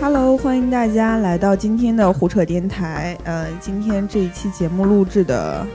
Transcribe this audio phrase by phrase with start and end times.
[0.00, 3.18] Hello，欢迎大家来到今天的胡扯电台。
[3.24, 5.66] 呃，今天这一期节目录制的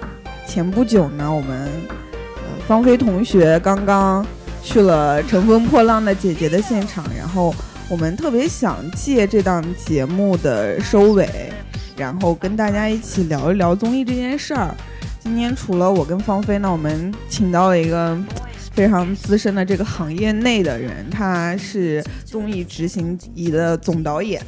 [0.48, 1.68] 前不久呢，我们
[2.36, 4.25] 呃芳菲同学刚刚
[4.62, 7.54] 去了《乘风破浪的姐姐》的现场，然后
[7.89, 11.52] 我们特别想借这档节目的收尾，
[11.98, 14.74] 然后跟大家一起聊一聊综艺这件事儿。
[15.20, 18.18] 今天除了我跟芳菲呢，我们请到了一个
[18.74, 24.42] 非常资深的这个行业内的人，他是综艺执行仪的总导演。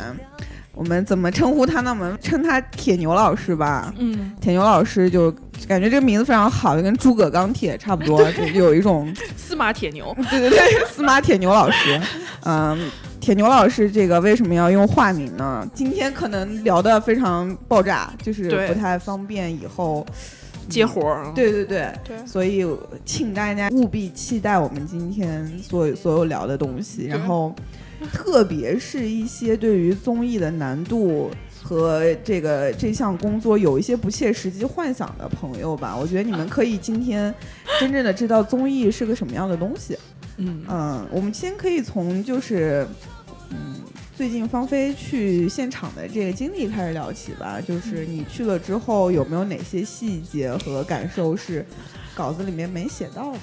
[0.73, 1.91] 我们怎么称呼他呢？
[1.91, 3.93] 我们称他铁牛老师吧。
[3.97, 5.31] 嗯，铁牛老师就
[5.67, 10.13] 感觉这个名字非常好，就跟诸葛钢铁差不多， 就有一种司马铁牛。
[10.29, 12.01] 对对对，司马铁牛老师。
[12.43, 15.65] 嗯，铁牛老师这个为什么要用化名呢？
[15.73, 20.05] 今天可能聊的非常爆炸，就是不太方便以后
[20.69, 21.31] 接活儿。
[21.33, 22.65] 对对对，对所以
[23.05, 27.55] 请大家务必期待我们今天所有所有聊的东西，然后
[28.11, 31.31] 特别是一些对于综艺的难度。
[31.67, 37.33] 和这个这项工作有一些不切实际幻想的朋友吧，我觉得你们可以今天
[37.79, 39.97] 真正的知道综艺是个什么样的东西。
[40.37, 42.85] 嗯嗯，我们先可以从就是，
[43.49, 43.77] 嗯，
[44.15, 47.59] 最近芳菲去现场的这个经历开始聊起吧。
[47.59, 51.65] 就是你去了之后，有没有哪些细节和感受是
[52.13, 53.39] 稿子里面没写到的？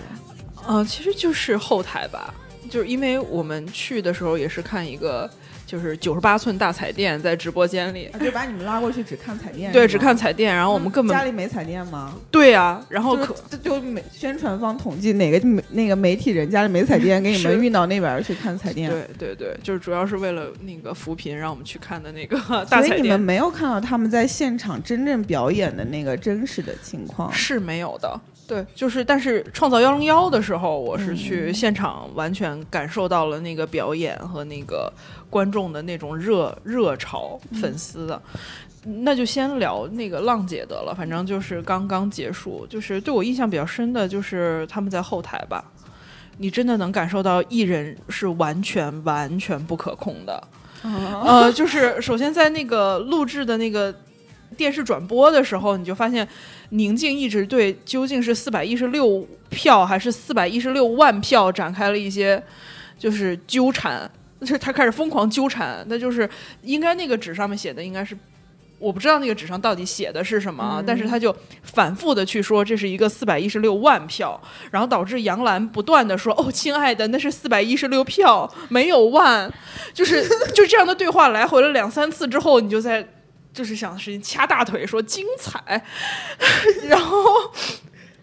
[0.66, 2.32] 呃，其实就是后台吧，
[2.70, 5.30] 就是因为我们去的时候也是看一个。
[5.72, 9.72] 就是九十八寸大彩电在直播间里，啊就把你们拉过去只看彩电？
[9.72, 12.12] 对，只看彩电，然后我们根本家里没彩电吗？
[12.30, 18.90] 对啊，然后就可就宣传方统计哪个媒那个媒体人家里没彩电，给你们运到那边儿去看彩电。
[18.90, 22.36] 对对对，就是主要是为了那个扶贫，让我们去看的那个
[22.68, 27.32] 大彩所以你们没有看到他们在现场真正表演的那个真实的情况。
[27.32, 28.20] 是没有的。
[28.46, 34.92] 对，就是但是创造幺零幺的时候，我是去嗯现场完全感受到了那个表演和那个
[35.32, 38.20] 观众的那种热热潮，粉丝的。
[38.84, 45.64] 那就先聊那个浪姐得了，反正就是刚刚结束，就是对我印象比较深的就是他们在后台吧，
[46.36, 50.48] 你真的能感受到艺人是完全完全不可控的。
[50.82, 53.94] 呃，就是首先在那个录制的那个
[54.56, 56.26] 电视转播的时候，你就发现
[56.70, 62.42] 宁静一直对究竟是四百一十六票还是四百一十六万票展开了一些
[62.98, 64.10] 就是纠缠，
[64.42, 66.28] 就是他开始疯狂纠缠，那就是
[66.62, 68.16] 应该那个纸上面写的应该是。
[68.78, 71.32] 我不知道那个纸上到底写的是什么，嗯但是他就
[71.62, 74.40] 反复的去说这是一个四百一十六万票，
[74.72, 79.48] 然后导致杨澜不断的说：“哦，亲爱的，那是四百一十六票，没有万。”
[79.94, 83.06] 就是就这样的对话来回了两三次之后，你就在
[83.54, 85.80] 就是想是掐大腿说精彩，
[86.88, 87.24] 然后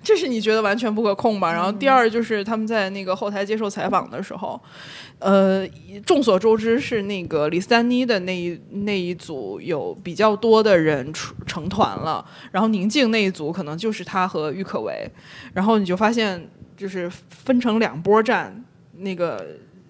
[0.04, 1.54] 这是你觉得完全不可控吧？
[1.54, 4.62] 然后第二就是他们在那个后台接受采访的时候，
[5.20, 5.68] 呃，
[6.06, 15.10] 众所周知是那个李斯丹妮的那一那一组有比较多的人出成团了，然后宁静那一组可能就是他和郁可唯，
[15.54, 18.64] 然后你就发现就是分成两波站，
[18.98, 19.46] 那个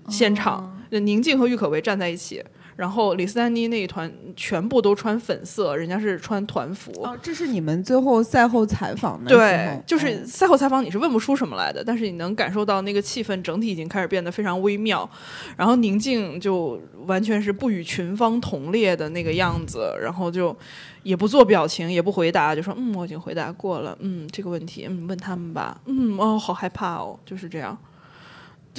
[0.08, 2.44] 现场，宁静和郁可唯站在一起。
[2.80, 6.94] 然后李斯丹妮那一团全部都穿粉色，人家是穿团服。
[7.04, 15.08] 哦，这是你们最后赛后采访的时对候，就是哦赛后采访你是问不出什么来的，但是你能感受到那个气氛整体已经开始变得非常微妙，
[15.58, 20.56] 然后宁静就完全是不与群芳同列的那个样子，然后就
[21.04, 27.78] 也不做表情，也不回答，就说嗯我已经回答过了，嗯这个问题嗯问他们吧，嗯哦好害怕哦，就是这样。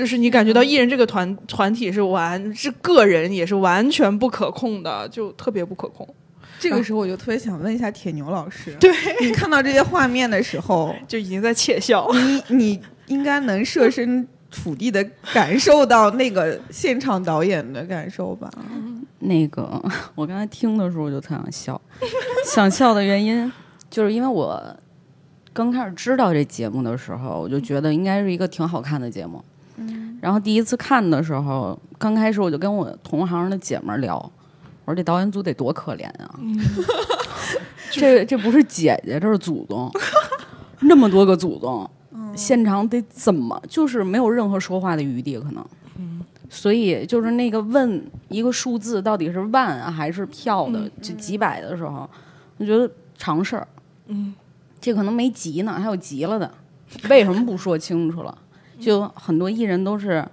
[0.01, 6.09] 就是你感觉到艺人这个团团体是完，是个人也是完全不可控的，就特别不可控。
[6.59, 8.91] 这个时候我就特别想问一下铁牛老师，对
[9.21, 12.11] 你看到这些画面的时候， 就已经在窃笑。
[12.49, 18.51] 你你应该能设身处地的感受到那个现场导演的感受吧？
[19.19, 19.83] 那个，
[20.15, 21.79] 我刚才听的时候我就特想笑，
[22.51, 23.53] 想笑的原因
[23.91, 24.59] 就是因为我
[25.53, 29.45] 刚开始知道这节目的时候，我就觉得应该是一个挺好看的节目。
[30.21, 34.17] 然后第一次看的时候，刚开始我就跟我同行的姐们儿聊，
[34.85, 36.39] 我说这导演组得多可怜啊！
[37.91, 39.91] 这这不是姐姐，这是祖宗，
[40.81, 41.89] 那么多个祖宗，
[42.37, 45.65] 现场得怎么就是没有任何说话的余地可能。
[46.53, 52.09] 所以就是那个问一个数字到底是万啊还是票的，就几百的时候，
[52.59, 53.67] 我觉得常事儿。
[54.09, 54.35] 嗯，
[54.81, 56.53] 这可能没急呢，还有急了的，
[57.09, 58.37] 为什么不说清楚了？
[58.81, 60.27] 就很多艺人都是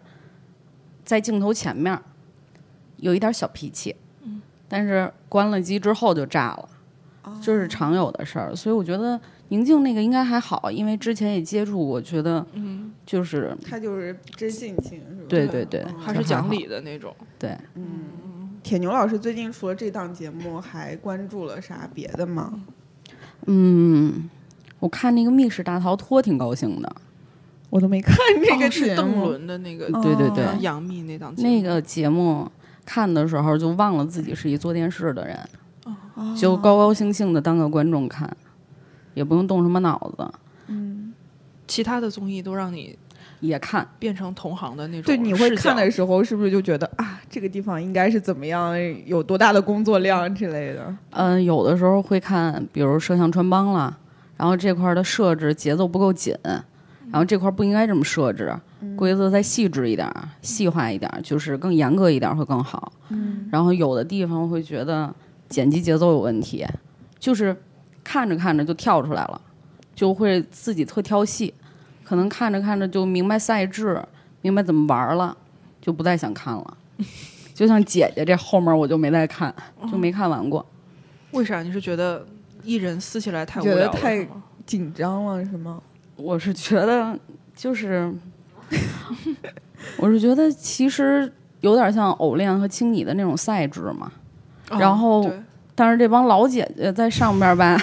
[1.04, 2.00] 在镜头前面
[2.98, 3.96] 有一点小脾气，
[4.68, 6.70] 但是关了机之后就炸了，
[7.42, 8.56] 这是常有的事儿。
[8.56, 15.26] 所以我觉得宁静那个应该还好，因为之前也接触过，觉得嗯，就是他就是真性情，是吧？
[15.30, 17.16] 对对对，还是讲理的那种。
[17.38, 17.58] 对。
[17.76, 22.62] 嗯，铁牛老师最近除了这档节目，还关注了啥别的吗？
[23.46, 24.30] 嗯，
[24.80, 26.96] 我看那个《密室大逃脱》挺高兴的，
[27.70, 29.20] 我都没看那个哦是邓。
[29.20, 30.02] 伦的那个哦。
[30.02, 30.46] 对对对。
[30.60, 32.50] 杨幂那档那个节目
[32.86, 35.38] 看的时候就忘了自己是一做电视的人，
[36.14, 36.36] 哦。
[36.36, 38.30] 就高高兴兴的当个观众看，
[39.14, 40.28] 也不用动什么脑子，
[40.68, 41.14] 嗯。
[41.68, 42.98] 其他的综艺都让你
[43.42, 43.86] 也看。
[44.00, 48.74] 变成同行的那种对，你会看的时候是不是就觉得啊，这个地方应该是怎么样，
[49.06, 50.96] 有多大的工作量之类的？
[51.10, 53.98] 嗯、有的时候会看，比如摄像穿帮了，
[54.38, 56.34] 然后这块儿的设置节奏不够紧，
[57.12, 58.54] 然后这块儿不应该这么设置，
[58.96, 62.92] 规则再细致一点儿、细化一点儿，就是更严格一点儿会更好。
[63.10, 65.14] 嗯，然后有的地方会觉得
[65.48, 66.66] 剪辑节奏有问题，
[67.18, 67.56] 就是
[68.04, 69.42] 看着看着就跳出来了，
[69.96, 71.54] 就会自己特挑戏，
[72.04, 74.04] 可能看着看着就明白赛制，
[74.42, 75.36] 明白怎么玩了，
[75.82, 76.78] 就不再想看了。
[77.54, 79.54] 就像姐姐这后面我就没再看，
[79.92, 80.66] 就没看完过。
[81.32, 81.64] 为啥？
[81.64, 82.26] 你是觉得
[82.64, 83.98] 艺人撕起来太无觉得聊了？
[83.98, 84.28] 太
[84.66, 85.82] 紧张了是吗？
[86.18, 87.18] 我是觉得
[87.56, 88.12] 就是，
[89.98, 91.32] 我是觉得其实
[91.62, 94.12] 有点像偶练和青你的那种赛制嘛。
[94.70, 95.32] 哦然后
[95.76, 97.80] 但是这帮老姐姐在上边儿吧，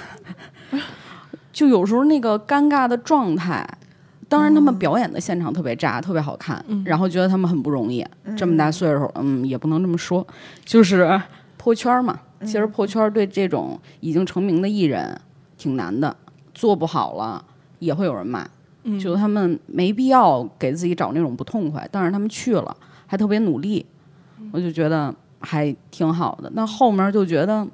[1.52, 3.66] 就有时候那个尴尬的状态。
[4.26, 8.04] 当然，他们表演的现场特别炸，特别好看，嗯然后觉得他们很不容易。
[8.36, 10.26] 这么大岁数，嗯，也不能这么说，
[10.64, 11.20] 就是
[11.56, 12.18] 破圈儿嘛。
[12.40, 15.18] 其实破圈儿对这种已经成名的艺人
[15.56, 16.14] 挺难的，
[16.52, 17.44] 做不好了
[17.84, 18.48] 也会有人骂。
[18.86, 22.76] 嗯就他们没必要给自己找那种不痛快，但是他们去了，
[23.06, 23.84] 还特别努力，
[24.52, 26.50] 我就觉得还挺好的。
[26.54, 27.66] 那后面就觉得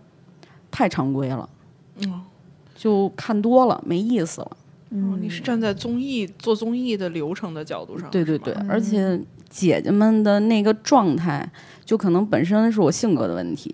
[0.70, 1.48] 太常规了，
[1.96, 2.22] 嗯
[2.76, 4.56] 就看多了没意思了。
[4.90, 9.20] 哦你是站在综艺做综艺的流程的角度上，对对对，而且
[9.50, 11.47] 姐姐们的那个状态，
[11.85, 13.70] 就可能本身是我性格的问题，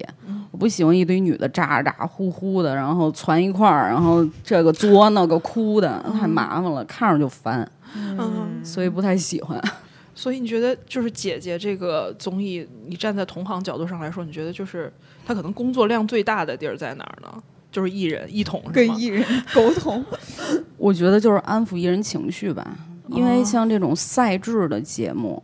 [0.50, 9.62] 我不喜欢一堆女的咋咋呼呼的，然后攒一块儿，然后这个作那个哭的，太麻烦了，看着就烦，嗯，所以不太喜欢。
[10.16, 14.90] 所以你觉得就是姐姐这个综艺，你站在同行角度上来说，你觉得就是
[15.26, 17.42] 她可能工作量最大的地儿在哪儿呢？
[17.70, 18.72] 就是艺人一统是吗？
[18.72, 19.22] 跟艺人
[19.52, 20.02] 沟通，
[20.78, 22.66] 我觉得就是安抚艺人情绪吧，
[23.08, 25.42] 因为像这种赛制的节目，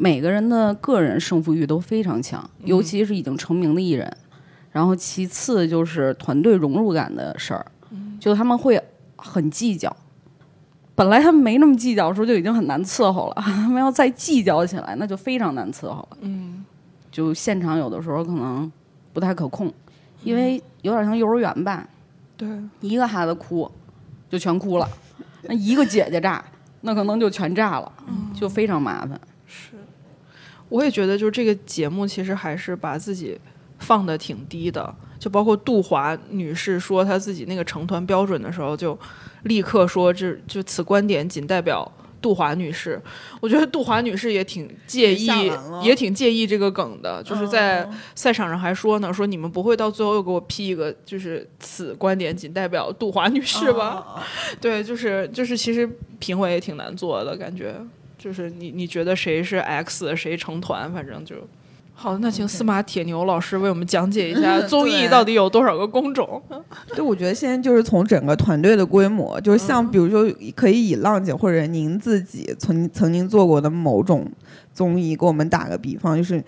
[0.00, 4.10] 每个人的个人胜负欲都非常强，尤其是已经成名的艺人。
[4.70, 7.66] 然后其次就是团队融入感的事儿，
[8.20, 8.80] 就他们会
[9.16, 9.94] 很计较。
[10.94, 16.18] 本来他们没那么计较的时候就已经很难伺候了， 他们要再计较起来，那就非常难伺候了。
[16.20, 16.64] 嗯，
[17.10, 18.70] 就现场有的时候可能
[19.12, 19.72] 不太可控，
[20.22, 21.84] 因为有点像幼儿园吧，
[22.36, 22.48] 对，
[22.80, 23.68] 一个孩子哭，
[24.30, 24.86] 就全哭了；
[25.42, 26.44] 那一个姐姐炸，
[26.82, 27.90] 那可能就全炸了，
[28.34, 29.18] 就非常麻烦。
[30.68, 33.38] 我也觉得就是这个节目其实还是把自己
[33.78, 38.98] 放的挺低的，就包括杜华女士说她自己那个成团标准的时候，就
[39.44, 41.90] 立刻说这就此观点仅代表。
[42.20, 43.00] 杜华女士，
[43.40, 45.28] 我觉得杜华女士也挺介意
[45.84, 54.04] 也挺介意这个梗的，就是在嗯赛场上还说呢，说你们不会到最后又给我批一个，就是此观点仅代表杜华女士吧？
[54.04, 54.20] 哦？
[54.60, 55.88] 对，就是就是，其实
[56.18, 57.76] 评委也挺难做的感觉，
[58.18, 61.36] 就是你你觉得谁是 X，谁成团，反正就。
[62.00, 66.40] 好，那请司马铁牛老师为我们讲解一下 综艺到底有多少个工种。
[66.94, 74.30] 对，我觉得现在就是从整个团队的规模，就是像比如说，可以以浪姐或者您自己曾曾经做过的某种
[74.72, 76.40] 综艺，给我们打个比方，就是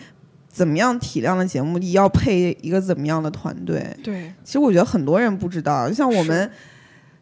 [0.47, 3.85] 怎么样体量的节目要配一个怎么样的团队。
[4.05, 6.49] 对，其实我觉得很多人不知道，像我们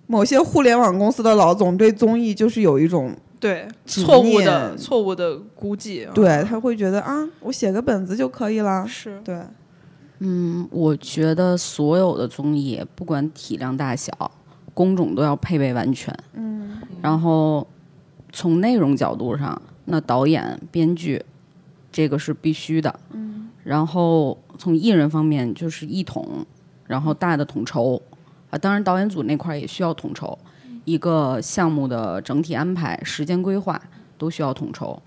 [0.07, 6.12] 某些互联网公司的老总对综艺就是有一种，对，错误的错误的估计啊。
[6.14, 8.85] 对他会觉得啊，我写个本子就可以了。
[8.87, 9.40] 是，对，
[10.18, 14.12] 嗯，我觉得所有的综艺，不管体量大小，
[14.75, 16.12] 工种都要配备完全。
[16.33, 17.66] 嗯，然后
[18.33, 21.25] 从内容角度上，那导演、编剧
[21.92, 22.92] 这个是必须的。
[23.11, 26.45] 嗯，然后从艺人方面就是一统，
[26.87, 28.02] 然后大的统筹
[28.50, 30.37] 啊，当然导演组那块儿也需要统筹，
[30.88, 33.78] 一个项目的整体安排、时间规划
[34.16, 35.02] 都需要统筹。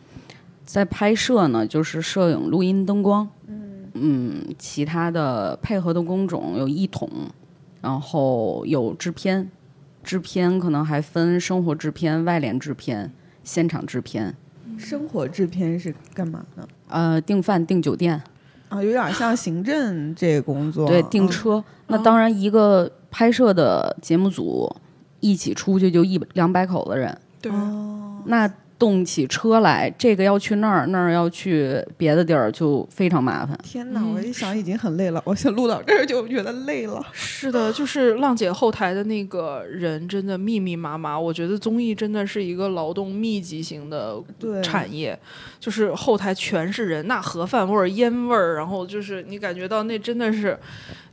[0.64, 3.28] 在拍摄呢，就是摄影、录音、灯光，
[3.94, 7.10] 嗯其他的配合的工种有一统，
[7.82, 9.50] 然后有制片，
[10.04, 13.12] 制片可能还分生活制片、外联制片、
[13.44, 14.36] 现场制片，
[14.78, 16.68] 生活制片是干嘛的？
[16.90, 18.22] 呃，订饭、订酒店，
[18.70, 20.88] 啊，有点像行政这个工作。
[20.88, 21.64] 对，订嗯车。
[21.88, 24.74] 那当然，一个拍摄的节目组
[25.22, 33.56] 一起出去就一两百口子人，对，哦，那动起车来，这个要去那儿，那儿要去别的地儿，就非常麻烦。
[33.62, 34.04] 天哪！
[34.04, 37.06] 我一想已经很累了， 我想录到这儿就觉得累了。
[37.14, 41.20] 是的，就是浪姐后台的那个人真的密密麻麻。
[41.20, 44.20] 我觉得综艺真的是一个劳动密集型的
[44.64, 45.16] 产业，
[45.60, 50.58] 就是后台全是人，那盒饭味儿、烟味儿，然后就是你感觉到那真的是。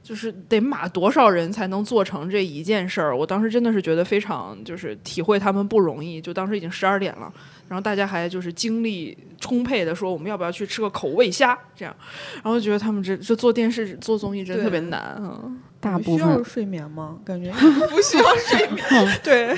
[0.08, 3.14] 就是得码多少人才能做成这一件事儿？
[3.14, 6.18] 我当时真的是觉得非常，就是体会他们不容易。
[6.18, 7.30] 就当时已经十二点了，
[7.68, 11.58] 然后大家还就是精力充沛的说，我们要不要去吃个口味虾？
[11.76, 11.94] 这样，
[12.42, 15.42] 然后觉得他们这这做电视做综艺真的特别难啊。
[15.78, 17.18] 大部需要分睡眠吗？
[17.22, 17.52] 感觉
[17.92, 18.82] 不需要睡眠。
[19.22, 19.54] 对，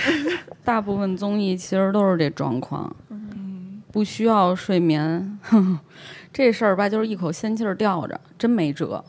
[0.64, 5.38] 大部分综艺其实都是这状况，嗯不需要睡眠。
[6.32, 9.04] 这事儿吧，就是一口仙气儿吊着，真没辙。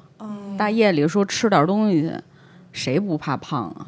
[0.58, 2.14] 大夜里说吃点东西去，
[2.72, 3.88] 谁不怕胖啊？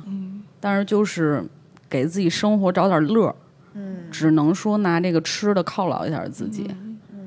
[0.59, 1.43] 但是就是
[1.89, 3.35] 给自己生活找点乐儿，
[3.73, 6.69] 嗯，只能说拿这个吃的犒劳一下自己，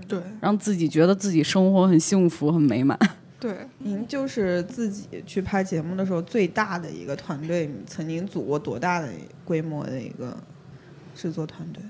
[0.08, 2.98] 对让自己觉得自己生活很幸福、很美满。
[3.38, 9.08] 对，您就是自己去拍节目的时候最大的一个团队，曾经组过多大的
[9.44, 10.34] 规模的一个
[11.14, 11.82] 制作团队？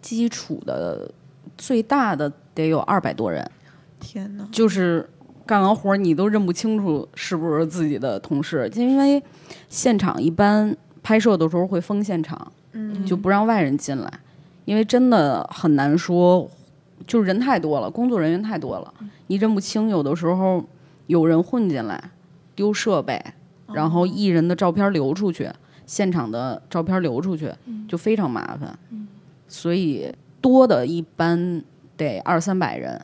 [0.00, 1.10] 基础的
[1.58, 3.48] 最大的得有二百多人，
[4.00, 4.48] 天哪！
[4.50, 5.06] 就是
[5.46, 9.22] 干完活儿你都认不清楚是不是自己的同事，就因为
[9.68, 14.12] 现场一般拍摄的时候会封现场，嗯就不让外人进来，
[14.64, 16.50] 因为真的很难说，
[17.06, 18.92] 就是人太多了，工作人员太多了，
[19.28, 20.64] 你认不清，有的时候
[21.06, 22.10] 有人混进来
[22.56, 23.22] 丢设备，
[23.72, 25.48] 然后艺人的照片流出去，
[25.86, 27.52] 现场的照片流出去，
[27.88, 28.76] 就非常麻烦，
[29.46, 31.62] 所以多的一般
[31.96, 33.00] 得二三百人。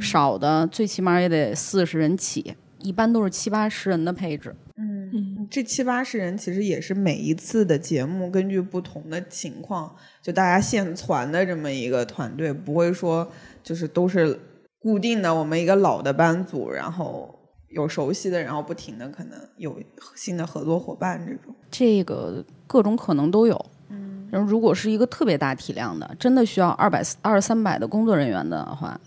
[0.00, 4.54] 少的最起码也得四十人起，一般都是七八十人的配置。
[4.76, 13.30] 嗯，这七八十人其实也是每一次的节目根据不同的情况，就大家现攒的这么一个团队，不会说
[13.62, 14.38] 就是都是
[14.80, 19.78] 固定的我们一个老的班组，然后有熟悉的，然后不停的可能有
[20.16, 21.54] 新的合作伙伴这种。
[21.70, 23.66] 这个各种可能都有。
[23.90, 28.98] 嗯，然后如果是一个特别大体量的，真的需要二百二三百的工作人员的话，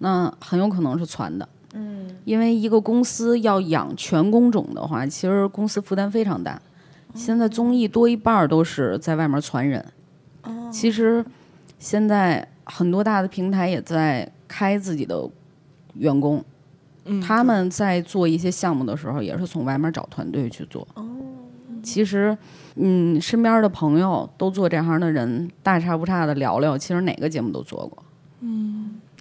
[0.00, 1.48] 那很有可能是攒的。
[1.72, 6.60] 嗯，因为一个公司要养全工种的话，其实公司负担非常大。
[7.14, 9.84] 现在综艺多一半儿都是在外面传人。
[10.42, 11.24] 哦，其实
[11.78, 15.28] 现在很多大的平台也在开自己的
[15.94, 16.44] 员工，
[17.04, 20.86] 嗯，他们在做一些项目的时候，也是从外面找团队去做。
[20.94, 21.04] 哦，
[21.82, 22.36] 其实，
[22.76, 28.02] 嗯，身边的朋友都做这行的人，大差不差的聊聊，其实哪个节目都做过。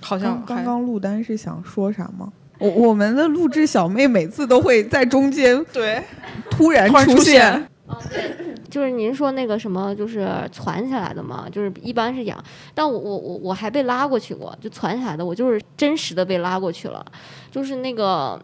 [0.02, 2.32] 好像刚刚刚录单是想说啥吗？
[2.58, 6.04] 我我们的录制小妹每次都会在中间 对
[6.52, 7.68] 突然出现现，
[8.70, 12.38] 就是您说那个什么，就是攒起来的嘛，就是一般是养，
[12.74, 17.06] 但我我我我还被拉过去过，就攒起来的，我就是真实的被拉过去了，
[17.50, 18.40] 就是那个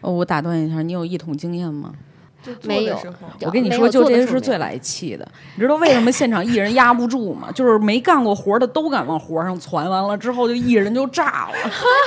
[0.00, 1.92] 哦，我打断一下，你有一统经验吗？
[2.62, 2.98] 没有
[3.42, 5.26] 我跟你说，就这做的时候没有是最来气的。
[5.54, 7.50] 你知道为什么现场艺人压不住吗？
[7.54, 11.54] 就是没干过活的都敢往活上传，完了之后就艺人就炸了。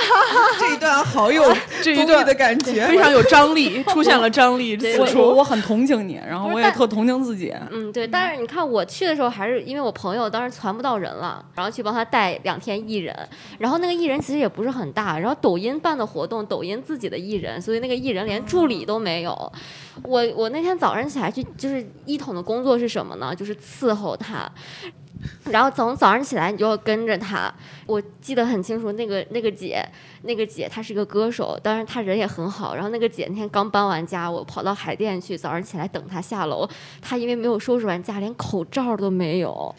[0.60, 1.42] 这一段好有
[1.82, 5.40] 这一段的感觉，非常有张力， 出现了张力对我我。
[5.40, 7.50] 我很同情你，然后我也特同情自己。
[7.70, 13.16] 嗯，对，但是你看我去的时候，还是因为我朋友当时传不到人了，然后去帮他带两天艺人，
[13.58, 19.52] 然后那个艺人其实也不是很大，然后抖音办的活动，抖音自己的艺人，所以那个艺人连助理都没有。
[20.02, 23.34] 我我那天早上起来去，就是一统的工作是什么呢？
[23.34, 24.50] 就是伺候他。
[25.50, 27.52] 然后从早上起来你就要跟着他，
[27.84, 29.86] 我记得很清楚，那个那个姐，
[30.22, 32.74] 那个姐她是个歌手，当然她人也很好。
[32.74, 36.66] 然后那个姐那天刚搬完家，我跑到海淀去，早上起来等她下楼，
[37.02, 39.74] 她因为没有收拾完家，连口罩都没有，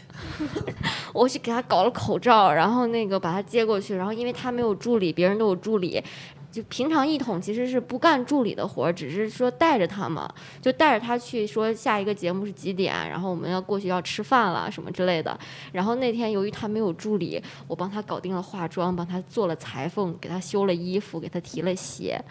[1.11, 6.03] 我去给她搞了口罩，然后那个把她接过去，然后因为她没有助理，别人都有助理。
[6.51, 10.29] 就平常一统其实是不干助理的活儿，只是说带着他嘛，
[10.61, 15.37] 就带着他去说下一个节目是几点，然后我们要过去要吃饭了什么之类的。
[15.71, 22.21] 然后那天由于他没有助理，我帮他搞定了化妆，帮他做了裁缝，给他修了衣服，给他提了鞋。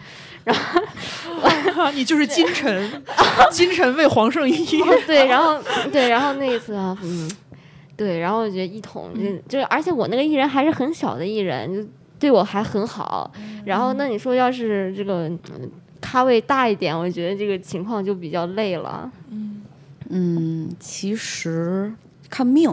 [0.43, 0.55] 然
[1.73, 3.03] 后 你就是金晨，
[3.51, 4.65] 金晨为黄圣依。
[5.07, 5.59] 对，然后
[5.91, 7.29] 对，然后那一次啊，嗯，
[7.97, 11.89] 对，然后我觉得一统就就是，而且我那个艺人还是很小的艺人，就
[12.21, 13.31] 对我还很好。
[13.65, 15.39] 然后那你说要是这个嗯
[15.99, 19.11] 咖位大一点，我觉得这个情况就比较累了。
[20.09, 21.91] 嗯，其实
[22.29, 22.71] 看命，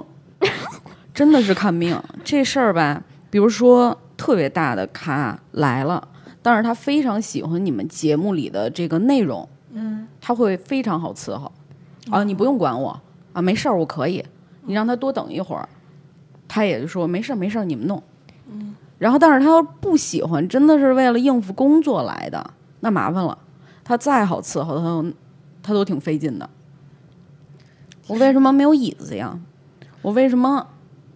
[1.15, 1.99] 真的是看命。
[2.23, 6.07] 这事儿吧，比如说特别大的咖来了，
[6.43, 11.51] 但是他非常喜欢你们节目里的这个内容，嗯，他会非常好伺候。
[12.11, 13.01] 啊，你不用管我
[13.33, 14.23] 啊，没事儿，我可以。
[14.67, 15.67] 你让他多等一会儿，
[16.47, 18.03] 他也就说没事儿没事儿，你们弄。
[18.99, 22.51] 嗯，然后但是他要不喜欢，真的是为了应付工作来的，
[22.81, 23.37] 那麻烦了。
[23.85, 25.13] 他再好伺候，他都
[25.63, 26.49] 他都挺费劲的。
[28.07, 29.39] 我为什么没有椅子呀？
[30.03, 30.67] 我为什么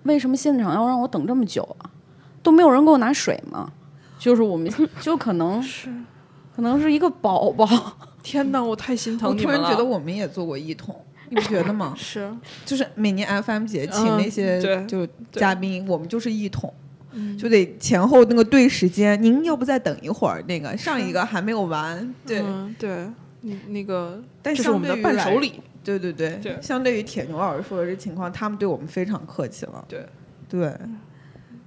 [0.05, 1.91] 为什么现场要让我等这么久啊？
[2.43, 3.71] 都没有人给我拿水吗？
[4.19, 5.93] 就是我们 就可能是，
[6.55, 7.67] 可能是一个宝宝，
[8.23, 9.59] 天哪，我太心疼你们了。
[9.59, 10.95] 突然觉得我们也做过一桶，
[11.29, 11.93] 你不觉得吗？
[11.99, 12.35] 是，
[12.65, 16.73] 就是每年 FM 节请嗯那些对就对嘉宾，我们就是一统。
[17.13, 20.43] 嗯就得前后那个对时间，您要不再等一会儿？
[20.49, 23.07] 那个上一个还没有完，对，嗯对，
[23.41, 25.61] 你那个，但这是我们的伴手礼。
[25.85, 29.85] 对对对，对相对于铁牛老师说的这情况，他们对我们非常客气了。
[29.89, 30.07] 对
[30.49, 30.73] 对，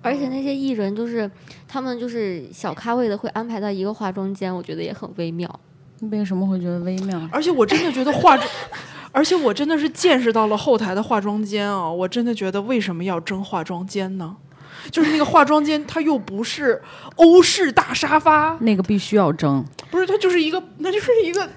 [0.01, 1.29] 而且那些艺人就是
[1.67, 5.59] 他们就是小咖位的会安排到一个化妆间，我觉得也很微妙。
[6.11, 7.29] 为什么会觉得微妙？
[7.31, 8.49] 而且我真的觉得化妆，
[9.11, 11.91] 而且我真的是见识到了后台的化妆间啊！
[11.91, 14.37] 我真的觉得为什么要争化妆间呢？
[14.91, 16.81] 就是那个化妆间，它又不是
[17.15, 19.65] 欧式大沙发，那个必须要争。
[19.91, 21.47] 不是，它就是一个，那就是一个，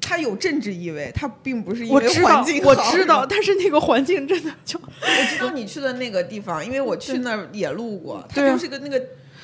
[0.00, 3.26] 它有政治意味，它并不是因为我知道环境，我好知道，。
[3.26, 9.00] 但是那个环境真的就， 我知道你去的那个地方，因为我去那儿也路过，它就是个那个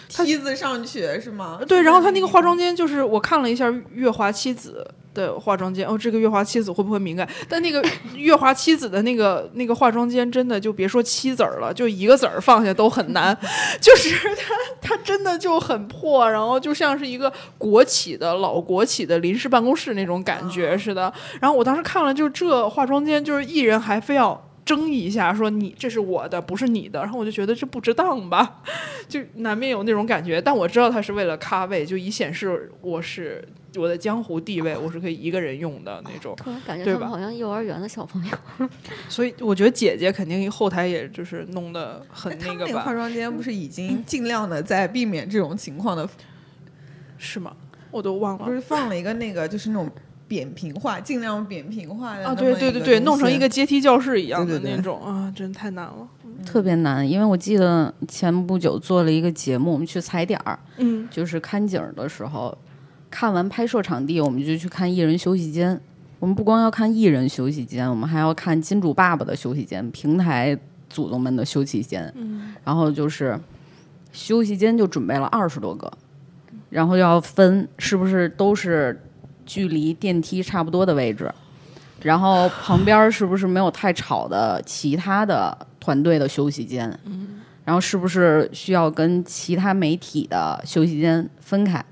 [0.08, 1.60] 梯子上去是吗？
[1.66, 4.86] 对，然后它那个化妆间就是我看了一下月华妻子
[5.16, 7.26] 的化妆间，哦，这个月华妻子会不会敏感？
[7.48, 7.82] 但那个
[8.14, 13.36] 月华妻子的那个那个化妆间真的就别说七子儿了，就一个子儿放下都很难，
[13.80, 21.12] 就是它它真的就很破，然后就像是一个国企的老国企的临时办公室那种感觉似的。
[21.40, 24.40] 然后我当时看了，就这化妆间就是艺人还非要。
[24.66, 28.62] 争一下，说你这是我的，不是你的，然后我就觉得这不值当吧，
[29.08, 30.42] 就难免有那种感觉。
[30.42, 33.46] 但我知道他是为了咖位，就以显示我是
[33.76, 36.34] 我的江湖地位，我是可以一个人用的那种。
[36.36, 38.68] 突然感觉对吧他们好像幼儿园的小朋友。
[39.08, 46.08] 所以我觉得姐姐肯定后台也就是弄得很那个吧那个化，妆间不是已经尽量的在避免这种情况的，
[47.18, 47.52] 是吗？
[47.90, 48.44] 我都忘了。
[48.44, 49.90] 不是放了一个那个就是那种
[50.28, 56.08] 扁平化，尽量扁平化的啊，对对对对，弄成一个阶梯教室一样的对对对那种啊，真太难了。
[56.44, 62.56] 特别难，因为我记得前不久做了一个节目，我们去踩点儿，嗯，就是看景儿的时候，
[63.10, 65.80] 看完拍摄场地，我们就去看艺人休息间。
[66.18, 72.10] 我们不光要看艺人休息间，我们还要看金主爸爸的休息间、平台祖宗们的休息间。
[72.16, 73.38] 嗯，然后就是
[74.12, 75.92] 休息间就准备了二十多个，
[76.70, 78.98] 然后要分是不是都是
[79.44, 81.30] 距离电梯差不多的位置，
[82.00, 91.84] 然后旁边是不是没有太吵的其他的团队的休息间，嗯，然后是不是需要跟其他媒体的休息间分开，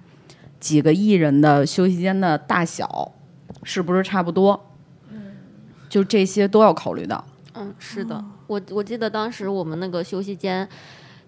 [0.65, 3.13] 几个艺人的休息间的大小
[3.65, 4.59] 是不是差不多，
[5.11, 5.37] 嗯，
[5.91, 7.23] 就这些都要考虑到。
[7.53, 10.67] 嗯，是的，我我记得当时我们那个休息间，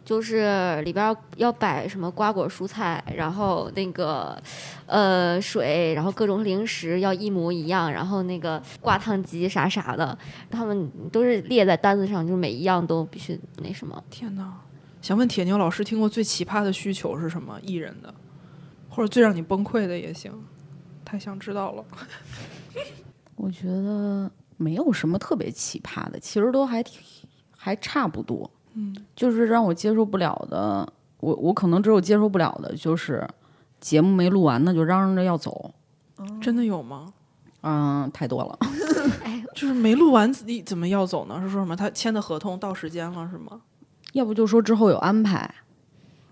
[0.07, 4.41] 就是里边要摆什么瓜果蔬菜，然后那个
[4.87, 10.17] 呃水，然后各种零食要一模一样，然后那个挂烫机啥啥的，
[10.51, 14.03] 他们都是列在单子上，就是每一样都必须那什么。
[14.09, 14.51] 天哪！
[15.03, 17.61] 想问铁牛老师，听过最奇葩的需求是什么？
[17.61, 18.13] 艺人的，
[18.97, 20.33] 或者最让你崩溃的也行，
[21.05, 21.85] 太想知道了。
[23.37, 26.99] 我觉得没有什么特别奇葩的，其实都还挺
[27.55, 28.51] 还差不多。
[28.73, 33.29] 嗯，就是让我接受不了的，我我可能只有接受不了的就是
[33.81, 35.75] 节目没录完呢就嚷嚷着要走，
[36.41, 37.13] 真的有吗？
[37.61, 38.59] 嗯，太多了。
[39.23, 41.39] 哎，就是没录完自己怎么要走呢？
[41.43, 43.61] 是说什么他签的合同到时间了是吗？
[44.15, 45.55] 要不就说之后有安排，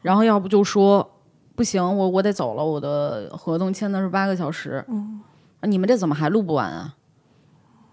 [0.01, 1.14] 然后要不就说
[1.55, 5.21] 不行，我我得走了，我的合同签的是八个小时，嗯，
[5.61, 6.95] 啊你们这怎么还录不完啊？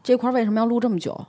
[0.04, 1.28] 这块儿为什么要录这么久？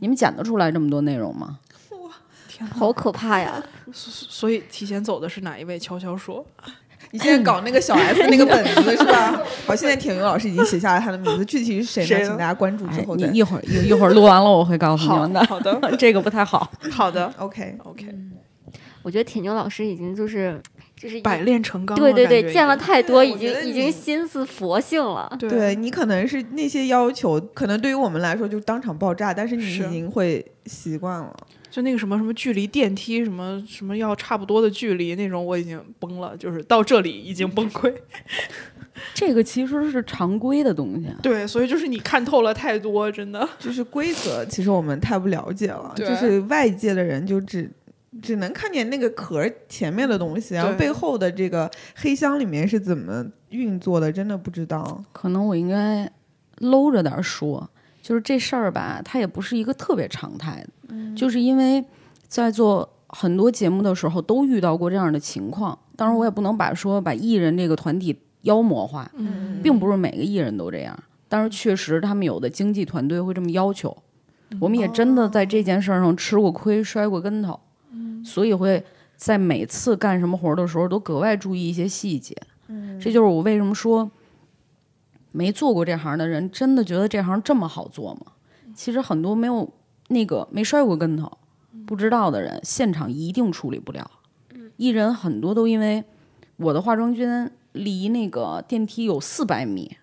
[0.00, 1.58] 你们剪得出来这么多内容吗？
[1.90, 2.10] 哇
[2.48, 2.76] 天哪！
[2.76, 3.62] 好可怕呀！
[3.92, 5.78] 所以提前走的是哪一位？
[5.78, 6.44] 悄悄说。
[7.10, 9.40] 你现在搞那个小 S 那个本子是吧？
[9.66, 12.06] 好，现在铁牛老师已经写下了他的名字，具体是谁呢？
[12.08, 15.44] 谁请大家关注之哎后，再你一会儿一一会儿录完了，我会告诉你好们的。
[15.44, 16.70] 好的 这个不太好。
[16.90, 17.76] 好的 OK。
[17.84, 18.06] OK，
[19.02, 20.60] 我觉得铁牛老师已经就是
[21.04, 22.02] 就是百炼成钢了。
[22.02, 25.30] 对对对，感觉见了太多，已对我觉得经已经心思佛性了。
[25.38, 31.36] 对对你可能是那些要求，可能对于我们来说就当场爆炸，但是你已经会习惯了。
[31.70, 37.92] 就那个什么什么距离电梯什么什么要差不多的距离那种，我已经崩了，就是到这里已经崩溃。
[39.12, 41.08] 这个其实是常规的东西。
[41.20, 43.46] 对，所以就是你看透了太多，真的。
[43.58, 45.92] 就是规则，其实我们太不了解了。
[45.96, 47.68] 就是外界的人就只
[48.24, 55.04] 只能看见那个壳儿前面的东西，然后背后的这个黑箱里面是怎么运作的，真的不知道。
[55.12, 56.10] 可能我应该
[56.58, 57.68] 搂着点儿说，
[58.02, 61.84] 就是这事儿吧，它也不是一个特别常态的，就是因为
[62.26, 65.78] 在做很多节目的时候都遇到过这样的情况。
[65.94, 70.98] 当然，我也不能把说把艺人这个团体妖魔化，嗯并不是每个艺人都这样。
[71.28, 73.96] 但是确实，他们有的经纪团队会这么要求。
[74.60, 77.58] 我们也真的在这件事儿上吃过亏，摔过跟头，
[78.24, 78.82] 所以会
[79.16, 82.36] 在每次干什么活儿的时候都格外注意一些细节。
[83.00, 84.10] 这就是我为什么说，
[85.32, 88.32] 没做过这行的人真的觉得这行这么好做吗？
[88.74, 89.70] 其实很多没有
[90.08, 91.30] 那个没摔过跟头、
[91.86, 94.10] 不知道的人，现场一定处理不了。
[94.76, 96.02] 艺人很多都因为
[96.56, 99.96] 我的化妆间离那个电梯有四百米，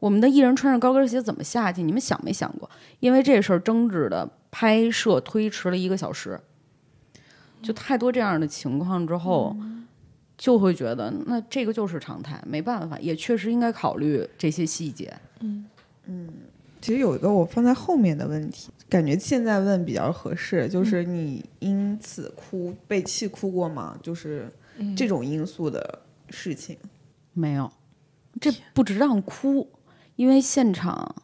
[0.00, 1.82] 我们的艺人穿着高跟鞋怎么下去？
[1.82, 2.68] 你们想没想过？
[2.98, 6.40] 因为这事儿争执的拍摄推迟了一个小时，
[7.62, 9.56] 就太多这样的情况之后，
[10.36, 15.12] 就会觉得那这个就是常态，没办法，也确实应该考虑这些细节。
[15.40, 16.28] 嗯。
[16.80, 23.96] 其实有一个我放在后面的问题，感觉现在问比较合适，就是你因此哭被气哭过吗？
[24.02, 24.50] 就是
[24.96, 26.76] 这种因素的事情，
[27.34, 27.70] 没有，
[28.40, 29.70] 这不值当哭，
[30.16, 31.14] 因为现场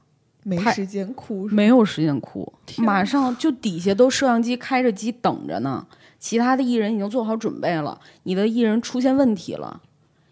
[0.45, 5.85] 没时间哭，没有时间哭，马上就底下都摄像机开着机等着呢，
[6.19, 9.81] 其他的艺人已经做好准备了，你的艺人出现问题了，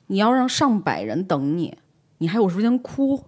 [0.09, 1.77] 你要让上百人等你，
[2.19, 3.23] 你还有时间哭？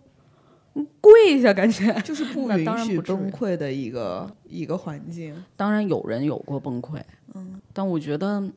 [0.75, 1.92] 你跪下感觉。
[2.03, 5.35] 就是不那允许崩溃的一个一个环境。
[5.57, 7.01] 当然有人有过崩溃，
[7.35, 8.49] 嗯，但我觉得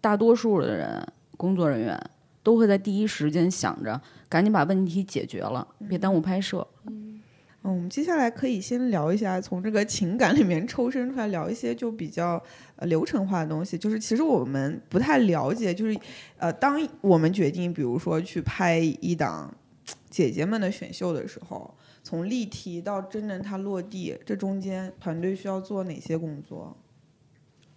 [0.00, 1.98] 大多数的人，工作人员
[2.42, 6.66] 都会在第一时间想着赶紧把问题解决了，别耽误拍摄。
[6.86, 7.20] 嗯，
[7.62, 12.42] 我们接下来可以先聊一下，从这个情感里面抽身出来，聊一些就比较
[12.76, 13.76] 呃流程化的东西。
[13.76, 15.98] 就是其实我们不太了解，就是
[16.38, 19.54] 呃，当我们决定，比如说去拍一档
[20.08, 26.76] 姐姐们的选秀的时候，从例题到真正它落地，这中间团队需要做哪些工作？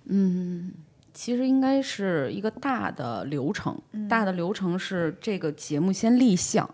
[0.05, 0.71] 嗯
[1.13, 6.69] 其实应该是一个大的流程，大的流程是这个节目先立项，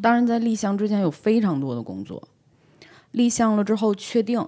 [0.00, 2.26] 当然在立项之前有非常多的工作，
[3.10, 4.44] 立项了之后确定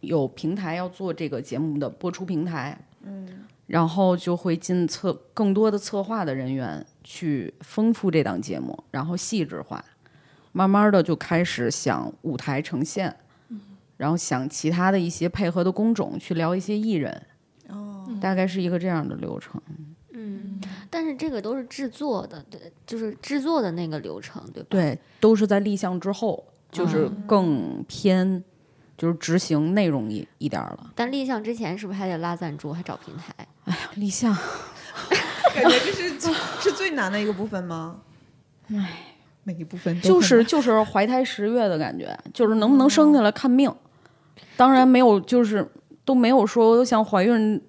[0.00, 9.84] 有平台要做这个节目的播出平台，嗯，然后就会进策更多的策划的人员去丰富这档节目，然后细致化，
[10.52, 13.16] 慢慢的就开始想舞台呈现，
[13.96, 17.22] 然后想其他的一些配合的工种去聊一些艺人。
[18.20, 19.60] 大概是一个这样的流程。
[20.12, 24.68] 嗯，但是这个都是制作的，对，就是制作的那个流程，对吧？
[24.70, 28.42] 对，都是在立项之后，就是更偏，
[28.96, 30.90] 就是执行内容一一点儿了。
[30.94, 33.46] 但立项之前是不是还得拉赞助，还找平台？
[33.64, 34.32] 哎呀立项，
[35.54, 36.10] 感觉这是
[36.60, 37.96] 是最难的一个部分吗？
[38.68, 43.72] 哎，每一部分就是就是怀胎十月的感觉，就是能不能生下来看命。
[44.56, 45.68] 当然没有，就是
[46.04, 47.60] 都没有说像怀孕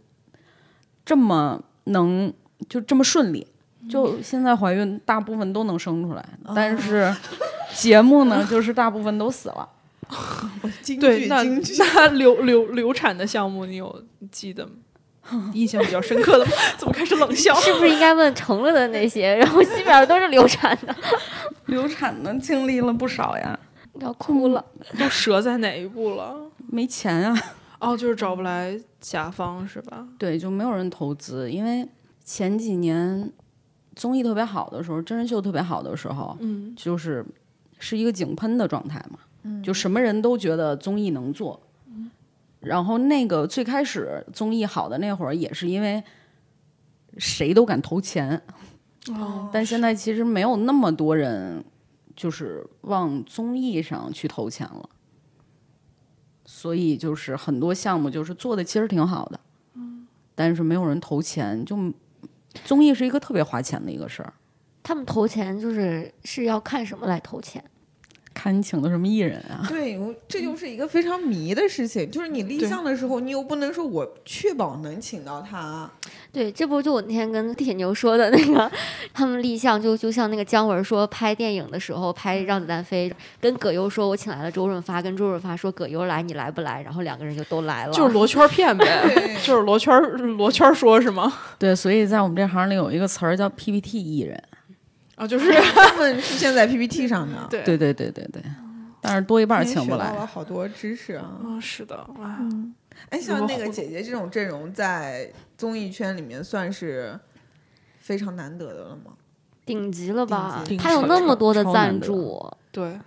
[1.06, 2.34] 这么能
[2.70, 3.48] 就这么顺利。
[3.90, 7.16] 就现在怀孕，大部分都能生出来，但是
[7.74, 9.70] 节目呢，就是大部分都死了。
[10.82, 11.76] 京对，那剧京剧。
[11.96, 15.52] 那流流流产的项目，你有记得吗？
[15.54, 16.52] 印象比较深刻的吗？
[16.78, 17.54] 怎么开始冷笑？
[17.56, 19.36] 是不是应该问成了的那些？
[19.36, 20.96] 然后基本上都是流产的，
[21.68, 23.60] 流产的经历了不少呀，
[24.00, 24.64] 要哭了。
[24.98, 26.36] 都折在哪一步了？
[26.70, 27.38] 没钱啊。
[27.80, 30.08] 哦，就是找不来甲方是吧？
[30.18, 31.88] 对，就没有人投资，因为
[32.24, 33.32] 前几年
[33.96, 37.24] 综艺特别好的时候，真人秀特别好的时候，嗯，就是
[37.78, 39.20] 是一个井喷的状态嘛，
[39.64, 41.62] 就什么人都觉得综艺能做。
[42.60, 46.04] 然后那个最开始综艺好的那会儿，也是因为
[47.18, 48.42] 谁都敢投钱，
[49.10, 51.64] 哦，但现在其实没有那么多人
[52.16, 54.90] 就是往综艺上去投钱了，
[56.46, 59.40] 所以就是很多项目就是做的其实挺好的，
[60.34, 61.78] 但是没有人投钱，就
[62.66, 64.34] 综艺是一个特别花钱的一个事儿。
[64.82, 67.64] 他们投钱就是是要看什么来投钱？
[68.38, 69.66] 看你请的什么艺人啊？
[69.68, 75.90] 对，我这就是一个非常迷的事情，就是你立项的时候，你又不能说我确保能请到他，
[76.32, 78.72] 对，这不就我那天跟铁牛说的那个，
[79.12, 83.10] 他们立项就就像那个姜文说拍电影的时候拍《让子弹飞》，
[83.42, 87.92] 跟葛优说我请来了周润发，跟周润发说葛优来你来不来，然后两个人就都来了。
[87.92, 88.86] 就是罗圈骗呗，
[89.44, 90.00] 就是罗圈
[90.38, 91.34] 罗圈说是吗？
[91.58, 94.42] 对，所以在我们这行里有一个词儿叫 PPT 艺人。
[95.18, 97.64] 啊，就是 他们出现在 PPT 上的，对。
[97.64, 98.42] 对对对对对，
[99.02, 100.26] 但是多一半儿请不今天学到了。
[100.26, 101.40] 好多知识啊！
[101.44, 102.40] 啊，是的，哇，
[103.10, 107.20] 哎，像那个姐姐这种阵容，在综艺圈里面算是
[108.00, 109.14] 非常难得的了吗？
[109.66, 110.64] 顶级了吧？
[110.80, 112.98] 他有那么多的赞助，对，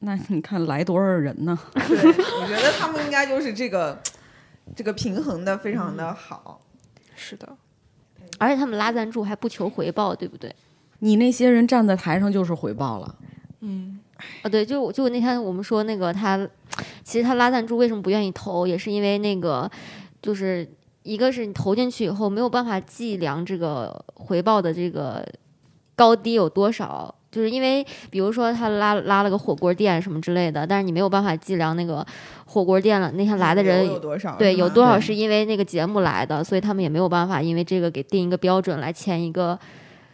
[0.00, 1.56] 那你看来多少人呢？
[1.72, 3.96] 对，我觉得他们应该就是这个
[4.74, 6.60] 这个平衡的非常的好。
[7.14, 7.48] 是的，
[8.38, 10.54] 而且他们拉赞助还不求回报，对不对？
[11.04, 13.14] 你那些人站在台上就是回报了，
[13.60, 13.98] 嗯，
[14.42, 16.38] 啊，对，就就那天我们说那个他，
[17.02, 19.68] 其实他拉赞助为什么不愿意投，也是因为那个，
[20.22, 20.68] 就是
[21.02, 25.26] 一个是你投进去以后没有办法计量这个回报的这个
[25.96, 32.06] 高低有多少，就是因为比如说他拉拉了个火锅店什么之类的，但是你没有办法计量那个
[32.46, 34.36] 火锅店了那天来的人有多少？
[34.36, 39.58] 对，有多少是因为那个节目来的，所以他们也没有办法因为这个给定一个标准来签一个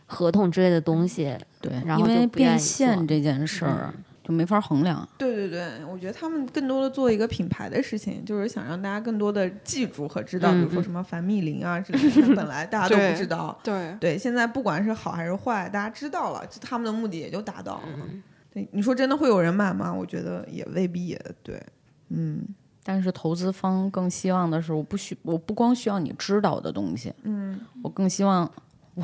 [0.08, 1.36] 合同之类的东西。
[1.60, 3.94] 对，然后因为变现这件事儿
[4.24, 5.08] 就没法衡量。
[5.16, 13.58] 对对对，我觉得他们更多的做一个品牌的事情，就是想让大家更多的记住和知道，比如说什么樊密林啊之类的，本来大家都不知道。
[13.62, 17.82] 对，对，现在不管是好还是坏，大家知道了，就他们的目的也就达到了。
[17.86, 19.92] 嗯，对，你说真的会有人买吗？
[19.92, 21.62] 我觉得也未必也对。
[22.10, 22.42] 嗯
[22.84, 28.50] 但是投资方更希望的是，我不需我不光需要你知道的东西，嗯，我更希望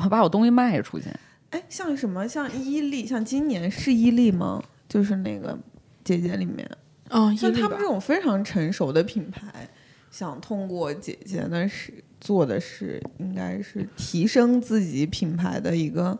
[0.03, 1.05] 我把我东西卖出去。
[1.51, 4.61] 哎，像什么像伊利，像今年是伊利吗？
[4.89, 5.57] 就是那个
[6.03, 6.69] 姐姐里面，
[7.09, 9.69] 嗯，伊利吧像他们这，种非常成熟的品牌，
[10.11, 16.17] 想通过姐姐的是做的是，应该是提升自己品牌的一个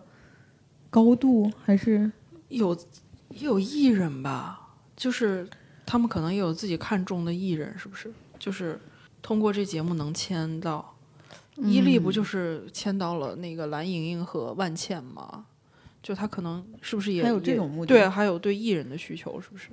[0.89, 2.09] 高度，还是
[2.47, 2.73] 有
[3.29, 5.45] 也有艺人吧，就是
[5.85, 8.09] 他们可能也有自己看中的艺人，是不是？
[8.39, 8.79] 就是
[9.21, 10.94] 通过这节目能签到。
[11.57, 15.45] 伊利不就是签到了那个蓝盈莹和万茜吗？
[16.03, 19.69] 就他可能是不是也还有这种目的对，还有对艺人的需求，是不是？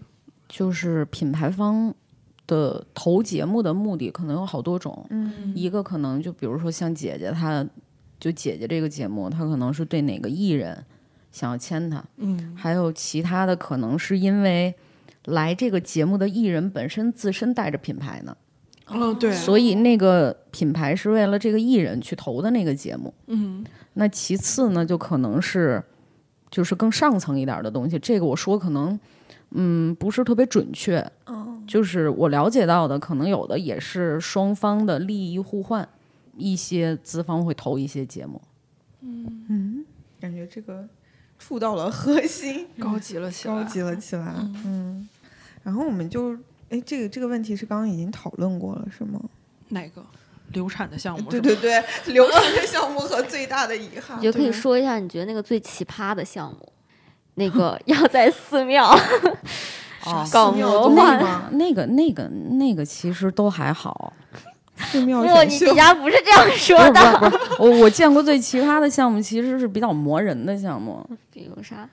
[0.48, 1.94] 就是品牌方
[2.46, 7.66] 的投节目的目的可能有好多种，嗯一个可能就比如说像姐姐她，
[8.18, 10.84] 就姐姐这个节目，她可能是对哪个艺人
[11.30, 14.74] 想要签她，嗯还有其他的可能是因为
[15.26, 18.36] 来这个节目的艺人本身自身带着品牌呢，
[18.92, 23.12] 哦，对，所以那个品牌是为了这个艺人去投的那个节目。
[23.26, 25.82] 嗯那其次呢，就可能是
[26.50, 28.98] 就是更上层一点的东西，这个我说可能
[29.50, 35.86] 嗯不是特别准确，哦，就是我了解到的，可能有的也是双方的利益互换，
[36.36, 38.40] 一些资方会投一些节目。
[39.02, 39.84] 嗯，
[40.18, 40.88] 感觉这个
[41.38, 44.34] 触到了核心，高级了起来，高级了起来。
[44.64, 45.06] 嗯，
[45.62, 46.34] 然后我们就。
[46.72, 49.20] 哎，这个这个问题是刚刚已经讨论过了，是吗？
[49.68, 50.02] 哪个
[50.52, 51.30] 流产的项目？
[51.30, 54.22] 对对对，流产的项目和最大的遗憾你。
[54.22, 56.72] 就可以说一下你觉得那个最奇葩的项目，
[57.34, 58.88] 那个要在寺庙
[60.06, 61.22] 哦搞寺庙魔综艺幻。
[61.22, 61.48] 吗？
[61.52, 64.12] 那个、那个、那个其实都还好，
[64.76, 67.18] 寺庙不，你底下不是这样 说不是的。
[67.18, 71.86] 不是不是，我我见过最奇葩的项目其实是比较磨人的项目，比如啥？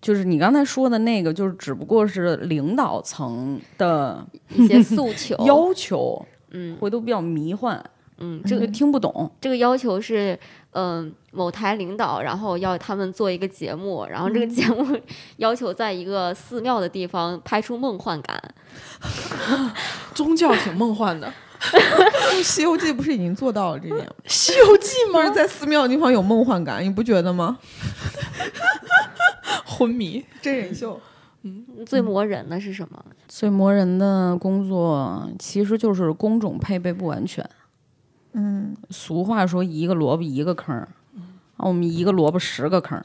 [0.00, 5.36] 就是你刚才说的那个，就是只不过是领导层的一些诉求。
[5.44, 7.78] 要求，嗯回头比较迷幻，
[8.18, 9.30] 嗯，这个这个听不懂。
[9.40, 10.38] 这个要求是，
[10.72, 14.98] 嗯、某台领导，然后要他们做一个节目，然后这个节目
[15.36, 18.42] 要求在一个寺庙的地方拍出梦幻感。
[20.14, 21.26] 宗教挺梦幻的，
[22.42, 24.12] 《西游记》不是已经做到了这点吗？
[24.26, 27.58] 《西游记》不是在寺庙的地方有梦幻感，你不觉得吗？
[29.66, 31.00] 昏迷， 真人秀，
[31.42, 33.04] 嗯最磨人的是什么？
[33.28, 37.48] 最磨人的工作其实就是工种配备不完全。
[38.32, 40.88] 嗯，俗话说一个萝卜一个坑儿，
[41.56, 43.02] 啊，我们一个萝卜十个坑。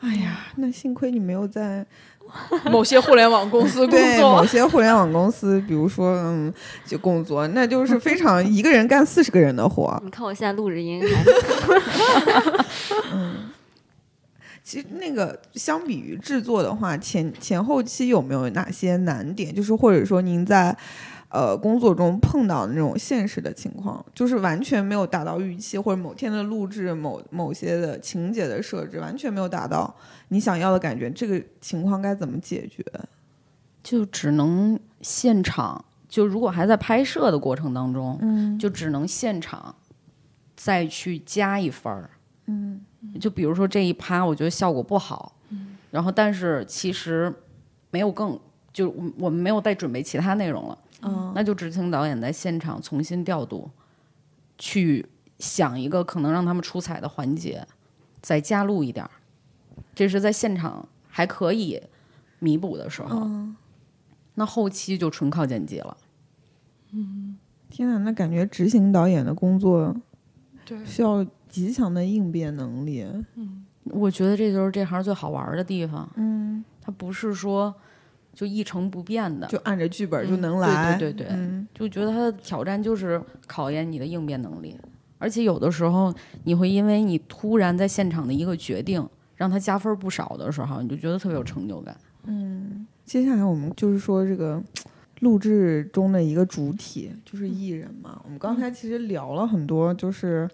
[0.00, 1.84] 哎呀，那幸亏你没有在
[2.70, 6.52] 某些互联网公司工作某，些互联网公司，比如说嗯，
[6.84, 10.00] 就工作，那就是 非常一个人干四十个人的活。
[10.04, 11.02] 你看我现在录着音
[13.12, 13.50] 嗯，
[14.62, 19.54] 其实那个相比于制作的话，前前后期有没有哪些难点？
[19.54, 20.76] 就是或者说您在
[21.28, 29.94] 呃工作中碰到的那种现实的情况，就是完全没有达到预期，或者某天的录制某某些的情节的设置完全没有达到
[30.28, 32.84] 你想要的感觉，这个情况该怎么解决？
[33.82, 39.74] 就只能现场，就如果还在拍摄的过程当中，嗯就只能现场
[40.56, 42.10] 再去加一分儿。
[42.46, 42.80] 嗯
[43.20, 47.32] 就比如说这一趴，我觉得效果不好，嗯然后但是其实
[47.90, 48.38] 没有更，
[48.72, 53.70] 就我我们没有再准备其他内容了，嗯那就执行导演在现场重新调度，
[54.58, 55.06] 去
[55.38, 57.66] 想一个可能让他们出彩的环节，
[58.20, 59.10] 再加入一点儿。
[59.94, 61.82] 这是在现场还可以
[62.38, 63.56] 弥补的时候，嗯，
[64.34, 65.96] 那后期就纯靠剪辑了。
[66.92, 67.36] 嗯
[67.68, 69.94] 天哪，那感觉执行导演的工作
[70.64, 73.06] 对，需要极强的应变能力。
[73.34, 76.08] 嗯我觉得这就是这行最好玩的地方。
[76.16, 77.74] 嗯它不是说
[78.36, 80.94] 就一成不变的，就按着剧本就嗯能来。
[80.98, 84.76] 对对对对嗯就觉得他的挑战就是考验你的应变能力，
[85.16, 91.96] 而且有的时候你会因为你突然在现场的一个决定，让他加分不少的时候，你就觉得特别有成就感。
[92.24, 94.62] 嗯接下来我们就是说这个
[95.20, 98.20] 录制中的一个主体就是艺人嘛。
[98.22, 100.46] 我们刚才其实聊了很多，就是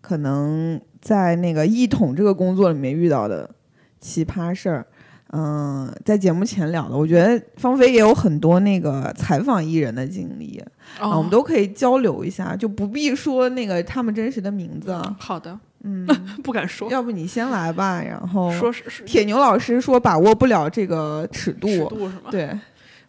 [0.00, 3.50] 可能在那个艺统这个工作里面遇到的
[3.98, 4.86] 奇葩事儿。
[5.32, 10.62] 嗯，在节目前聊的，我觉得芳菲也有很多那个采访艺人的经历
[11.00, 15.16] 啊，我们哦都可以交流一下，就不必说那个他们真实的名字啊。
[15.18, 16.06] 好的，嗯，
[16.44, 22.30] 不敢说，要不你先来吧，然后说是是铁牛老师说把握不了这个尺度，尺度是吗？
[22.30, 22.58] 对，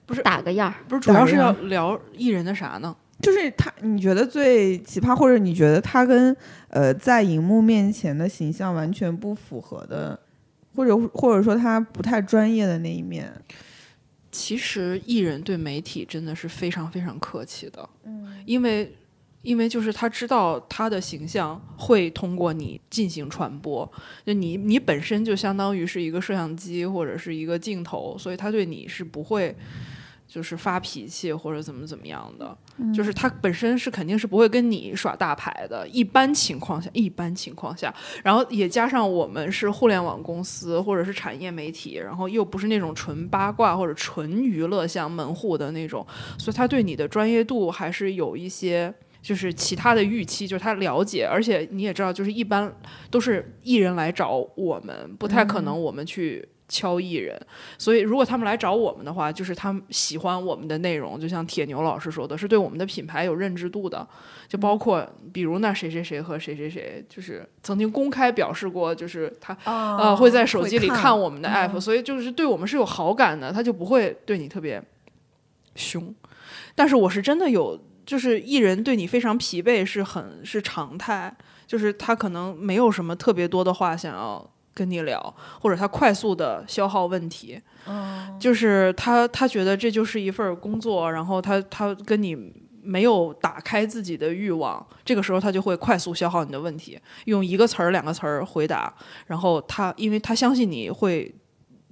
[0.05, 0.73] 不是打个样儿。
[0.87, 2.95] 不是，主要是要聊艺人的啥呢？
[3.21, 6.35] 就是他，你觉得最奇葩，或者你觉得他跟
[6.69, 10.19] 呃在荧幕面前的形象完全不符合的，
[10.77, 13.33] 或者或者说他不太专业的那一面，
[14.31, 18.95] 其实艺人对媒体真的是非常非常客气的，嗯，因为
[19.41, 23.91] 因为就是他知道他的形象会通过你进行传播，
[24.23, 29.55] 就你你本身就相当于是一个摄像机或者是一个镜头，所以他对你是不会。
[30.29, 32.55] 就是发脾气或者怎么怎么样的，
[32.93, 35.87] 就是他本身是肯定是不会跟你耍大牌的。
[35.87, 46.05] 一般情况下，一般情况下，然后也加上我们是互联网公司或者是产业媒体，然后又不是那种纯八卦或者纯娱乐像门户的那种，
[46.37, 48.93] 所以他对你的专业度还是有一些。
[49.19, 52.71] 就是其他的预期，就是他了解，而且你也知道，就是一般
[53.11, 57.39] 都是艺人来找我们，不太可能我们去敲艺人。
[57.77, 64.07] 所以如果他们来找我们的话，就是他们喜欢我们的内容，就像铁牛老师说的，是对我们的品牌有认知度的。
[64.47, 74.81] 就包括比如那谁谁谁和谁谁谁，就是曾经公开表示过，就是他呃会在手机里看我们的 app，、所以就是对我们是有好感的，他就不会对你特别
[75.75, 76.15] 凶。
[76.75, 87.59] 但是我是真的有，就是艺人对你非常疲惫是很是常态，就是他可能没有什么特别多的话想要跟你聊，或者他快速的消耗问题，
[88.39, 92.53] 就是他他觉得这就是一份工作，然后他他跟你。
[92.87, 98.93] 没有打开自己的欲望，这个时候他就会快速消耗你的问题，用一个词儿、两个词儿回答，
[99.25, 101.29] 然后他因为他相信你会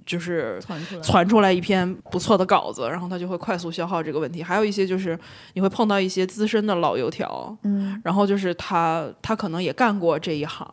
[0.06, 0.58] 就是
[1.02, 4.42] 传出来，一篇不错的稿子，然后他就会快速消耗这个问题。
[4.42, 5.18] 还有一些就是
[5.54, 10.66] 你会碰到一些资深的老油条，嗯然后就是他他可能也干过这一行，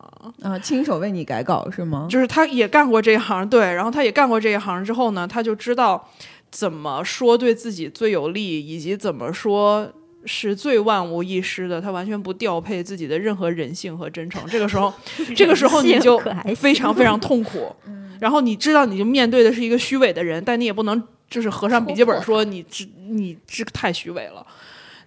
[0.43, 2.07] 啊，亲手为你改稿是吗？
[2.09, 6.07] 就是他也干过这一行，对，然后他也干过这一行之后呢，他就知道
[6.51, 9.91] 怎么说对自己最有利，以及怎么说。
[10.25, 14.45] 是最万无一失的，他完全不调配自己的任何人性和真诚。
[14.47, 14.93] 这个时候，
[15.35, 16.19] 这个时候你就
[16.55, 17.75] 非常非常痛苦。
[18.19, 24.45] 然后你知道你就面对的是一个虚伪的人，但你也不能就是合上笔记本说你这你这个太虚伪了，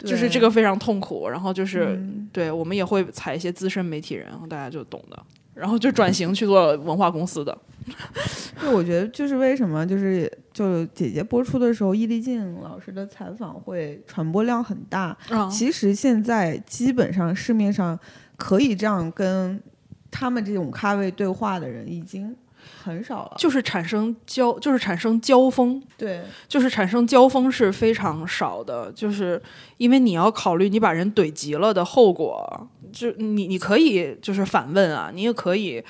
[0.01, 1.29] 就是这个非常痛苦。
[1.29, 5.23] 然后就是、嗯对我们也会采一些资深媒体人，大家就懂的。
[5.55, 7.57] 然后就转型去做文化公司的，
[8.61, 15.15] 就我觉得就是为什么就是就姐姐播出的时候，易立竞老师的采访会传播量很大。
[15.29, 17.99] 嗯其实现在基本上市面上
[18.39, 19.63] 可以这样跟
[20.11, 22.35] 他们这种咖位对话的人已经
[22.83, 23.35] 很少了。
[23.37, 29.41] 就是产生交，就是产生交锋，对，就是产生交锋是非常少的，就是
[29.77, 35.85] 因为你要考虑你把人怼急了的后果，就你你可以就是反问啊，你也可以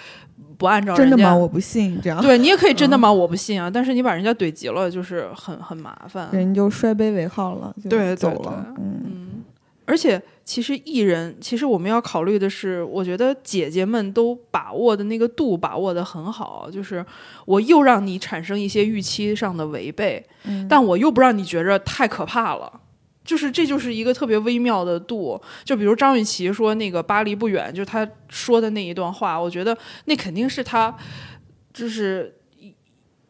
[0.58, 1.34] 不按照人家真的吗？
[1.34, 2.20] 我不信这样。
[2.22, 3.12] 对你也可以真的吗？
[3.12, 6.28] 我不信啊，但是你把人家怼急了，就是很很麻烦。
[6.32, 8.66] 人就摔杯为号了，就对对走了。
[8.78, 9.28] 嗯，嗯，
[9.84, 17.04] 而且其实艺人，其实我们要考虑的是，我觉得姐姐们都把握的那个度把握的很好，就是
[17.44, 22.80] 我又让你产生一些预期上的违背，嗯但我又不让你觉着太可怕了。
[23.26, 30.96] 就是这就是一个特别微妙的度，就比如张雨绮说那个巴黎不远，就是她说的那一段话，我觉得那肯定是她
[31.74, 32.34] 就是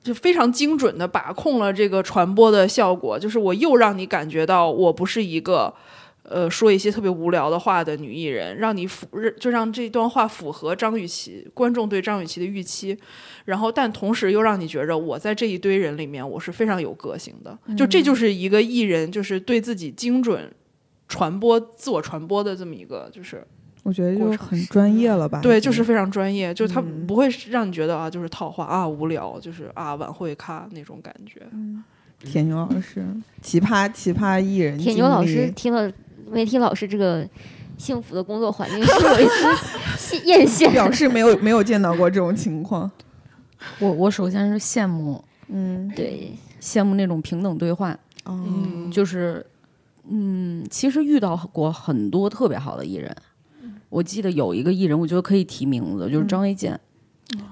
[0.04, 5.74] 就非常精准的把控了这个传播的效果，就是我又让你感觉到我不是一个。
[6.28, 9.07] 呃，说一些特别无聊的话的女艺人，让你符
[9.38, 12.99] 就让这段话符合张雨绮观众对张雨绮的预期，
[13.47, 20.53] 然后但同时又让你觉着我在这一堆人里面我是非常有个性的，就这就是一个艺人就是对自己精准
[21.09, 23.42] 传播、自我传播的这么一个就是
[23.84, 25.40] 我觉得就是很专业了吧？
[25.40, 31.40] 对，就是非常专业，就他嗯不会让你觉得啊就是套话啊无聊，就是啊晚会咖那种感觉。
[32.18, 33.07] 铁牛老师，
[33.40, 35.88] 奇葩奇葩艺人，铁牛老师听了
[36.28, 37.24] 媒体老师这个
[37.78, 39.28] 幸福的工作环境，是有一
[39.97, 40.68] 丝 艳羡。
[40.72, 42.90] 表示没有没有见到过这种情况。
[43.78, 47.92] 我我首先是羡慕，嗯，对，羡慕那种平等对话，
[48.24, 49.44] 哦，嗯，就是
[50.08, 53.14] 嗯，其实遇到过很多特别好的艺人。
[53.88, 56.78] 我记得有一个艺人，我觉得可以提名字，就是张卫健。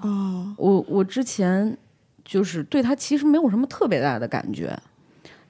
[0.02, 1.76] 哦，我我之前
[2.24, 4.76] 就是对他其实没有什么特别大的感觉，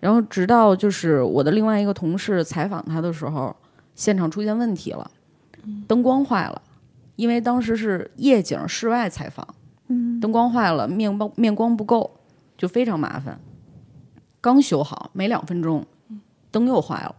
[0.00, 3.54] 然后直到就是我的另外一个同事采访他的时候，
[3.94, 5.10] 现场出现问题了，
[5.86, 6.62] 灯光坏了，
[7.16, 9.46] 因为当时是夜景室外采访，
[9.88, 12.18] 嗯，灯光坏了，面光面光不够，
[12.56, 13.38] 就非常麻烦。
[14.40, 15.86] 刚修好没两分钟，
[16.50, 17.14] 灯又坏了，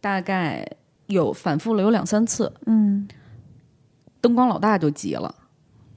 [0.00, 0.66] 大概
[1.06, 3.06] 有反复了有两三次，嗯，
[4.20, 5.34] 灯光老大就急了，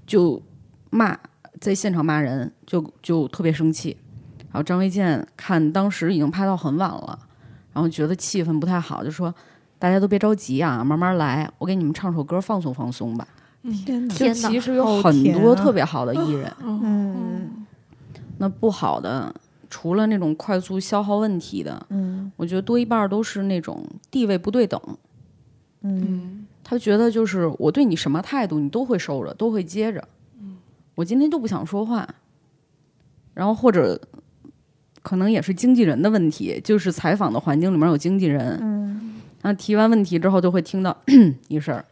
[0.06, 0.42] 就
[0.90, 1.18] 骂，
[1.62, 3.98] 在现场骂人，就就特别生气。
[4.52, 7.20] 然后张卫健看当时已经拍到很晚了，
[7.72, 9.34] 然后觉得气氛不太好，就说
[9.78, 13.28] ：“大家都别着急啊，慢慢来，我给你们唱首歌放松放松吧。
[13.86, 14.50] 天哪，就天哪。
[14.50, 17.66] 其实有很多特别好的艺人，嗯
[18.38, 19.34] 那不好的，
[19.70, 22.32] 除了那种快速消耗问题的，嗯。
[22.38, 24.80] 我觉得多一半儿都是那种地位不对等。
[25.82, 26.46] 嗯。
[26.64, 30.08] 他觉得就是我对你什么态度，你都会收着，都会接着。
[30.40, 30.58] 嗯。
[30.96, 32.08] 我今天就不想说话，
[33.34, 34.00] 然后或者
[35.02, 40.96] 可能也是经纪人的问题，就是采访的环境里面有经纪人，嗯，然后提完问题之后就会听到
[41.48, 41.84] 一声儿，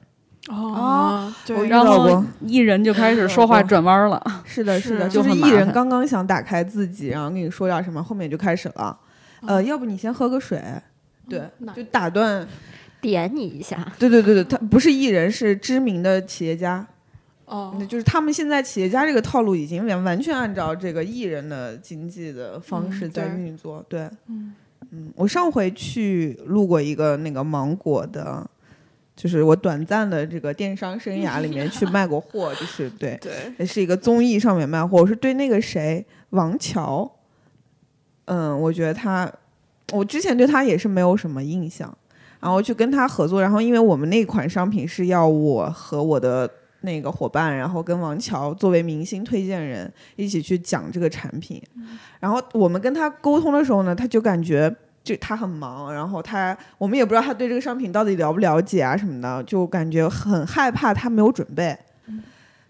[0.49, 4.21] 哦，我对遇，然后到过艺人就开始说话转弯了。
[4.45, 8.97] 是的，是的，就是艺人刚刚想打开自己，然后跟你说点什么，后面就开始了。
[9.45, 10.61] 呃，要不你先喝个水，
[11.29, 12.47] 对，就打断。
[12.99, 16.85] 点你一下，对对对对，他不是艺人，是知名的企业家。
[17.45, 23.85] 哦那，就是他们现在企业家这个套路已经完完全按照这个艺人的经济的方式嗯在运作。
[23.87, 24.55] 对，嗯
[24.89, 28.45] 嗯，我上回去录过一个那个芒果的，
[29.17, 35.01] 就是我短暂的这个电商生涯里面去卖过货，就是 对，对，也是一个综艺上面卖货。
[35.01, 37.11] 我是对那个谁王乔，
[38.25, 39.29] 嗯，我觉得他，
[39.91, 41.91] 我之前对他也是没有什么印象，
[42.39, 46.47] 然后去跟他合作，然后因为我们那款商品是要我和我的
[46.81, 51.59] 那个伙伴，然后跟王乔作为明星推荐人一起去讲这个产品，
[52.19, 54.73] 然后我们跟他沟通的时候呢，他就感觉。
[55.07, 61.77] 就他很忙，然后他我们也不知道他对这个商品到底了不了解啊什么的，就感觉很害怕他没有准备。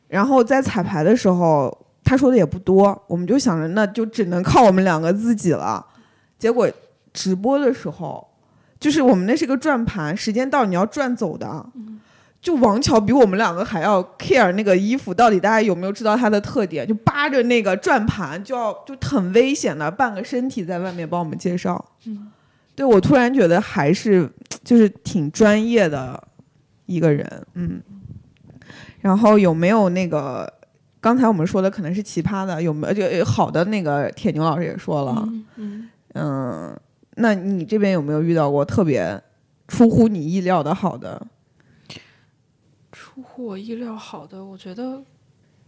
[0.08, 5.84] 然后在彩排的时候，他说的也不多，我们就想着那就只能靠我们两个自己了。
[6.38, 6.70] 结果
[7.12, 8.28] 直播的时候，
[8.80, 11.66] 就是我们那是个转盘，时间到你要转走的。
[12.42, 21.84] 就王乔比我们两个还要 care 那个衣服到底大家有没有知道它的特点，就扒着那个转盘就要就很危险的半个身体在外面帮我们介绍。
[22.06, 22.32] 嗯，
[22.76, 24.30] 对我突然觉得还是
[24.64, 26.22] 就是挺专业的
[26.86, 27.82] 一个人，嗯。
[29.02, 30.52] 然后有没有那个
[31.00, 36.80] 刚才我们说的可能是奇葩的，有没有就呃好的那个铁牛老师也说了，嗯嗯，嗯，
[37.16, 39.22] 那你这边有没有遇到过特别
[39.68, 41.26] 出乎你意料的好的？
[43.18, 45.02] 出乎我意料好的，我觉得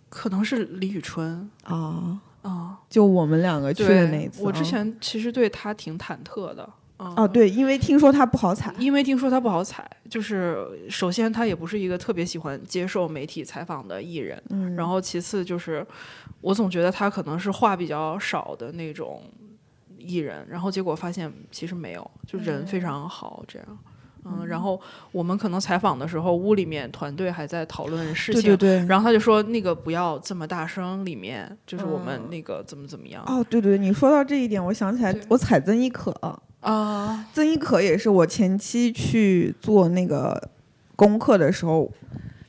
[0.07, 6.61] 可能是李宇春啊，啊，就我们两个去的那，次，我之啊前其实对他挺忐忑的。
[6.97, 15.83] 啊哦，对，因为听说他不好踩，因为听说他不好踩，就是首先他也不是一个特别喜欢接受媒体采访的艺人，嗯，然后其次就是
[16.41, 19.23] 我总觉得他可能是话比较少的那种
[19.97, 23.67] 艺人，然后结果发现其实没有，就人非常好这样。
[23.69, 23.88] 嗯，
[24.45, 24.79] 然后
[25.11, 32.29] 我们可能采访的时候，屋里面团队还在讨论事情，对对对，然后他就说那个不要这么大声，里面就是我们嗯。
[32.29, 36.11] 那个怎么怎么样哦，对对，你说到这一点，我想起来，我踩曾轶可，
[36.59, 40.49] 啊，曾轶可也是我前期去做那个
[40.95, 41.91] 功课的时候，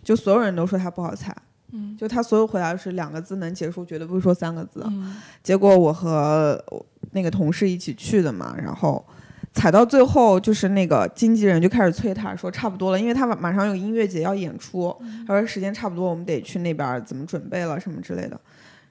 [0.03, 1.35] 就所有人都说他不好踩，
[1.73, 1.97] 嗯。
[1.97, 4.83] 就他所有回答是两个字能结束，绝对不会说三个字。
[4.87, 5.17] 嗯。
[5.43, 6.63] 结果我和
[7.13, 9.05] 那个同事一起去的嘛，然后
[9.53, 14.95] 踩到最后，就是那个经纪人就开始催他说差不多了，因为他马马上有音乐节要演出，
[15.27, 18.41] 他说时间差不多，我们得去那边怎么准备了什么之类的。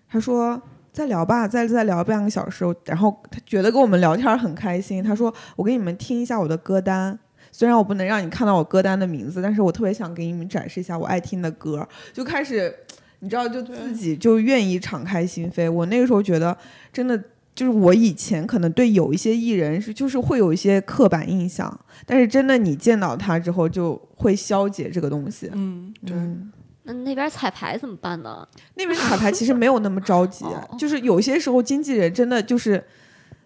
[0.10, 2.66] 他说再聊吧，再再聊半个小时。
[2.86, 7.18] 然后他觉得跟我们聊天很开心，他说我给你们听一下我的歌单。
[7.52, 12.72] 虽然我不能让你看到我歌单的名字，但是我特别想给你们展示一下我爱听的歌，就开始，
[13.20, 15.72] 你知道，就自己就愿意敞开心扉。
[15.72, 16.56] 我那个时候觉得，
[16.94, 17.20] 真的
[17.60, 25.50] 就是我以前可能对有一些艺人是就是会有一些刻板印象，但是真的你见到他之后，就会消解这个东西。
[25.52, 26.50] 嗯，对，嗯
[26.84, 28.48] 那那边彩排怎么办呢？
[28.76, 32.82] 那边彩排其实没有那么着急，哦就是有些时候经纪人真的就是，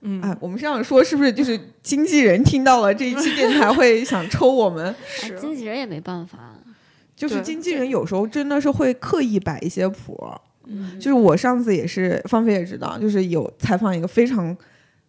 [0.02, 4.94] 嗯，哎，我们这样说是不是就是经纪人听到了这一期电台会想抽我们？
[5.24, 6.54] 哎是经纪人也没办法。
[7.16, 14.56] 就是经纪人有时候真的是会刻意摆一些谱儿，嗯就是我上次也是，芳菲也知道，就是有采访一个非常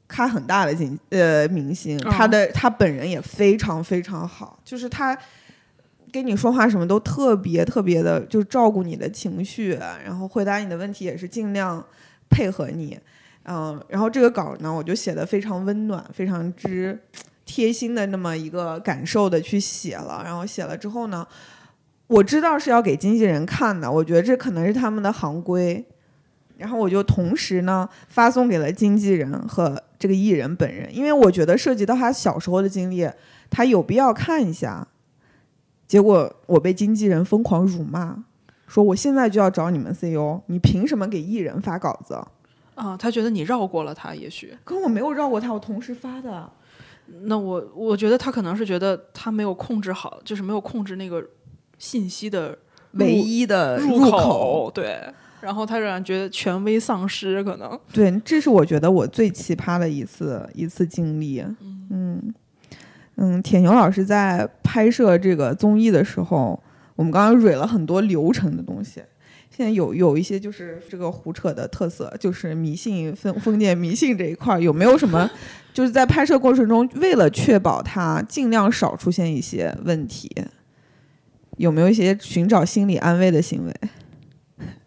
[0.08, 5.16] 咖很大的经呃明星，哦他的他本人也非常非常好，就是他
[6.12, 11.84] 跟你说话什么都特别特别的，就是照顾你的情绪，然后回答你的问题也是尽量
[12.28, 12.98] 配合你，
[13.44, 17.00] 嗯，然后这个稿呢，我就写的非常温暖，非常之
[17.44, 21.26] 贴心的那么一个感受的去写了，然后写了之后呢。
[22.14, 25.84] 我知道是要给经纪人看的，我觉得这可能是他们的行规，
[26.56, 33.10] 然后我就同时呢发送给了经纪人和这个艺人本人，因为我觉得涉及到他小时候的经历，
[33.50, 34.86] 他有必要看一下。
[35.86, 38.24] 结果我被经纪人疯狂辱骂，
[38.66, 42.14] 说我现在就要找你们 CEO，你凭什么给艺人发稿子？
[42.74, 44.56] 啊，他觉得你绕过了他，也许。
[44.64, 46.48] 可我没有绕过他，我同时发的。
[47.24, 51.22] 那我我觉得他可能是觉得他没有控制好，就是没有控制那个
[51.84, 52.56] 信息的
[52.92, 54.98] 唯一的入入口，对。
[55.42, 61.44] 然后他让人觉得权威丧失，可能对，这是我觉得我最奇葩的一次一次经历。
[61.90, 62.34] 嗯
[63.16, 66.58] 嗯，铁牛老师在拍摄这个综艺的时候，
[66.96, 69.02] 我们刚刚蕊了很多流程的东西。
[69.50, 75.30] 现在有有一些就是这个胡扯的特色，就是迷信封封建迷信这一块儿，有没有什么
[75.74, 80.34] 就是在拍摄过程中，为了确保它尽量少出现一些问题，
[81.56, 83.74] 有没有一些寻找心理安慰的行为？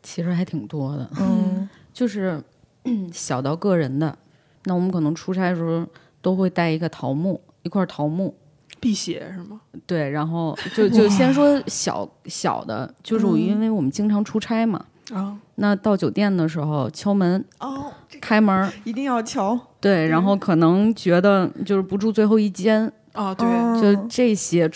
[0.02, 2.42] 其实还挺多的，嗯 就是
[2.86, 4.18] 嗯小到个人的。
[4.66, 5.86] 那我们可能出差的时候
[6.22, 8.36] 都会带一个桃木，一块桃木。
[8.80, 9.60] 辟邪是吗？
[9.88, 19.60] 对，然后就就先说小小的，就是我因为我们经常出差嘛，啊，那到酒店的时候敲门哦，这开门，一定要敲。
[19.82, 24.70] 对，然后可能觉得就是不住最后一间，啊，对，哦就这些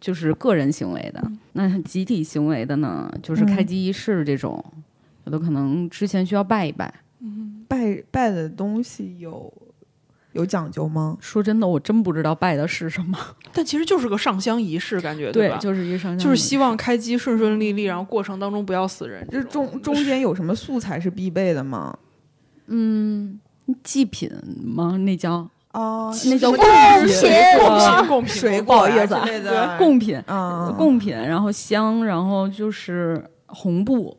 [0.00, 1.30] 就是个人行为的。
[1.52, 4.64] 那集体行为的呢，就是开嗯机仪式这种，
[5.24, 6.92] 有的可能之前需要拜一拜。
[7.68, 9.52] 拜拜的东西有
[10.32, 11.16] 有讲究吗？
[11.20, 13.16] 说真的，我真不知道拜的是什么。
[13.54, 15.56] 但其实就是个上香仪式，感觉对，吧？
[15.58, 19.24] 就是一上香就是希望开机顺顺利利，然后过程当中不要死人。
[19.30, 21.96] 这 中中间有什么素材是必备的吗？
[22.66, 23.38] 嗯
[23.84, 24.28] 祭品
[24.64, 24.96] 吗？
[24.96, 26.66] 那叫哦，那叫贡品
[26.98, 34.16] 贡品，贡品，水果呀之不好意思啊类的贡品，啊贡品，然后香，然后就是红布，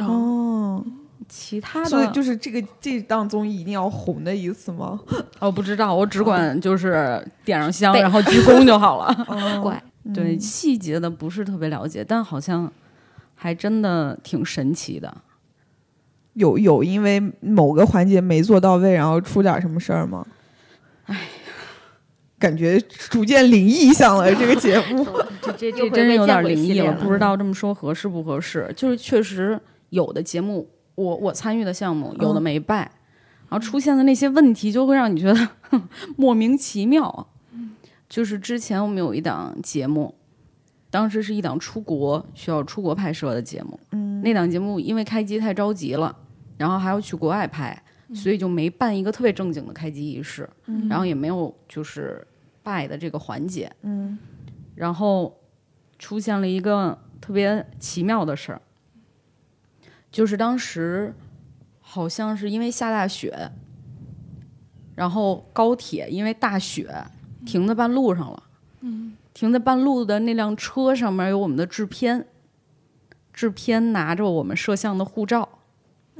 [0.00, 0.84] 哦，哦，
[1.28, 4.98] 其他所以的就是这个这档综艺一定要红的意思吗？
[5.38, 9.24] 我不知道，我只管就是点上香，然后鞠躬就好了。
[9.28, 9.80] 哦怪，
[10.12, 12.68] 对细节的不是特别了解，但好像
[13.36, 15.16] 还真的挺神奇的。
[16.34, 20.26] 有有因为某个环节没做到位，然后出点什么事儿吗？
[21.10, 21.28] 哎，
[22.38, 25.04] 感觉逐渐灵异向了这个节目。
[25.42, 28.72] 这这这真是有点灵异了，不知道这么说合适不合适。
[28.76, 32.90] 就是确实有的节目，我我参与的项目有的嗯没拜，
[33.48, 35.48] 然后出现的那些问题就会让你觉得
[36.16, 37.26] 莫名其妙。
[38.08, 40.14] 就是之前我们有一档节目，
[40.90, 46.16] 当时是一档出国需要出国拍摄的节目，嗯那档节目因为开机太着急了，
[46.56, 47.80] 然后还要去国外拍，
[48.14, 50.48] 所以就没办一个特别正经的开机仪式，
[50.88, 52.26] 然后也没有就是
[52.62, 54.18] 拜的这个环节，嗯
[54.74, 55.38] 然后
[55.98, 58.62] 出现了一个特别奇妙的事儿，
[60.10, 61.14] 就是当时
[61.80, 63.50] 好像是因为下大雪，
[64.94, 66.92] 然后高铁因为大雪
[67.44, 68.42] 停在半路上了。
[68.80, 72.26] 嗯，停在半路的那辆车上面有我们的制片，
[73.32, 75.59] 制片拿着我们摄像的护照。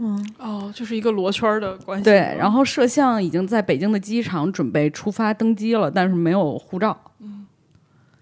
[0.02, 2.04] 嗯哦，就是一个罗圈的关系。
[2.04, 6.98] 对，然后摄像已经在北京的机场准备出发登机了，但是没有护照，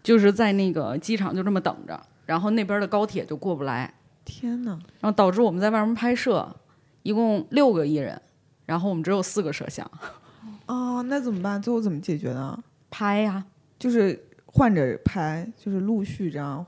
[0.03, 4.73] 就是在那个机场就这么等着，然后那边的高铁就过不来，天哪！
[5.01, 6.57] 然后导致我们在外面拍摄，
[7.03, 8.21] 一共六个艺人，
[8.67, 9.89] 然后我们只有四个摄像，
[10.67, 11.63] 哦，那怎么办？
[11.63, 12.59] 最后怎么解决的？
[12.91, 13.45] 拍呀、
[13.79, 16.65] 就是换着拍，就是陆续这样。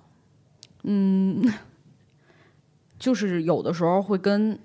[0.84, 1.42] 嗯，
[2.98, 4.58] 就是有的时候会跟，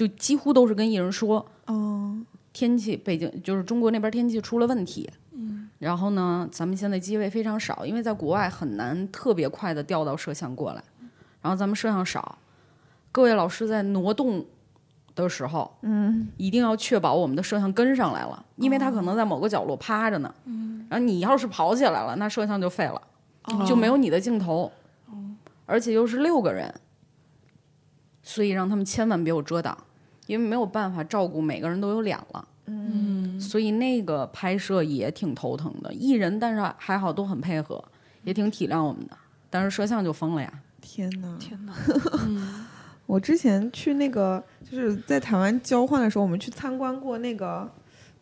[0.00, 2.18] 就几乎都是跟艺人说，哦，
[2.54, 5.06] 天气，北京就是中国那边天气出了问题。
[5.32, 10.82] 嗯，然后呢，咱们现在机位非常少，因为在国外很难特别快的调到摄像过来，
[11.42, 12.38] 然后咱们摄像少，
[13.12, 14.42] 各位老师在挪动
[15.14, 20.34] 的时候，嗯，一定要确保我们的摄像跟上来了，因为他可能在某个角落趴着呢。
[20.46, 23.02] 嗯，然后你要是跑起来了，那摄像就废了，
[23.66, 24.72] 就没有你的镜头。
[25.66, 26.74] 而且又是六个人，
[28.22, 29.76] 所以让他们千万别有遮挡，
[30.30, 32.48] 因为没有办法照顾每个人都有脸了。
[32.66, 35.92] 嗯，所以那个拍摄也挺头疼的。
[35.92, 37.82] 艺人但是还好都很配合，
[38.22, 39.16] 也挺体谅我们的，
[39.50, 40.52] 但是摄像就疯了呀。
[40.80, 41.36] 天哪！
[41.40, 41.72] 天哪，
[43.06, 47.68] 我之前去那个就是在台湾交换的时候，我们去参观过那个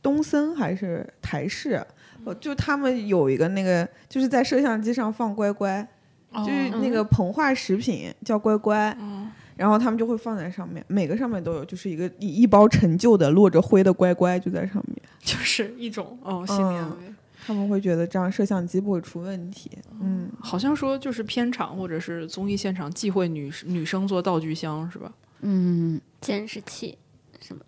[0.00, 1.86] 东森还是台视，
[2.24, 5.86] 呃就他们有一个那个就是在摄像机上放乖乖，
[6.32, 8.96] 就是那个膨化食品叫乖乖，
[9.58, 17.14] 然后他们就会放在上面，每个上面都有，就是一个一一包陈旧的落着灰的乖乖就在上面，就是一种哦心理安慰。
[17.44, 19.70] 他们会觉得这样摄像机不会出问题。
[20.00, 25.12] 嗯，好像说就是片场或者是综艺现场忌讳女女生做道具箱是吧？
[25.40, 26.96] 嗯，监视器
[27.40, 27.62] 什么，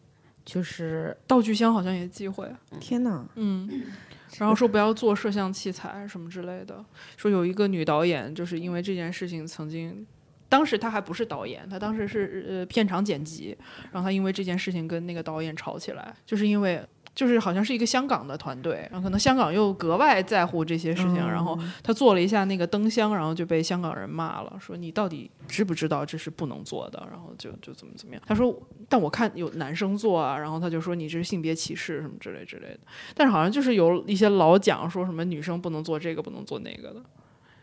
[0.45, 3.83] 就是道具箱好像也忌讳，天哪，嗯，
[4.39, 6.85] 然后说不要做摄像器材什么之类的。
[7.17, 10.07] 说有一个女导演就是因为这件事情曾经。
[10.51, 13.57] 当时他还不是导演，他当时是呃片场剪辑，
[13.93, 16.85] 然后他因为这件事情跟那个导演吵起来，就是因为
[17.15, 28.23] 就是好像是一个香港的团队，然后可能香港又格外在乎这些事情，然后他做了一下那个灯箱，然后就被香港人骂了，说你到底知不知道这是不能做的，然后就就怎么怎么样。
[28.27, 32.81] 他说，但我看有男生做啊，然后他就说你这是性别歧视什么之类之类的，
[33.15, 37.01] 但是好像就是有一些老讲说什么女生不能做这个不能做那个的，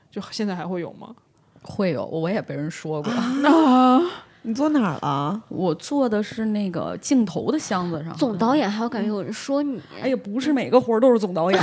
[0.09, 1.13] 就现在还会有吗？
[1.67, 3.11] 会有，我也被人说过。
[3.11, 4.01] 啊，
[4.43, 5.41] 你坐哪儿了？
[5.49, 8.15] 我坐的是那个镜头的箱子上。
[8.15, 11.61] 总导演还有感觉有人说你，哎呀，不是每个活儿都是总导演。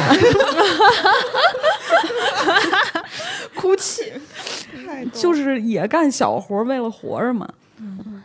[3.56, 4.12] 哭泣。
[4.86, 7.48] 太 就是也干小活儿，为了活着嘛。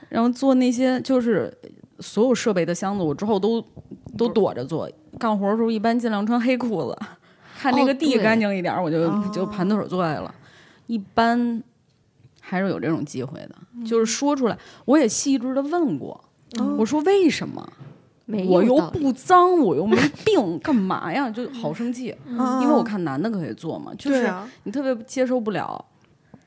[0.10, 1.56] 然后做那些就是
[2.00, 3.64] 所有设备的箱子，我之后都
[4.18, 4.90] 都躲着做。
[5.18, 6.98] 干活的时候一般尽量穿黑裤子，
[7.60, 10.34] 看那哦个地干净一点儿，我就、哦就盘腿坐下了。
[10.88, 11.62] 一般
[12.50, 14.58] 还是有这种机会的，就是说出来。
[14.86, 16.20] 我也细致的问过，
[16.78, 17.72] 我说为什么？
[18.48, 21.30] 我又不脏，我又没病，干嘛呀？
[21.30, 24.32] 就好生气，嗯因为我看男的可以做嘛，就是
[24.64, 25.84] 你特别接受不了，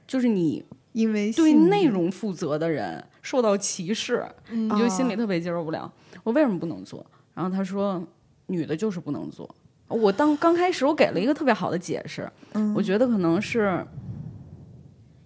[0.07, 5.93] 就是你因为对内容负责的人受到歧视，嗯你就心里特别接受不了。
[6.23, 7.05] 我为什么不能做？
[7.35, 8.01] 然后他说，
[8.47, 9.53] 女的就是不能做。
[9.89, 13.85] 我当刚开始我给了一个特别好的解释，嗯我觉得可能是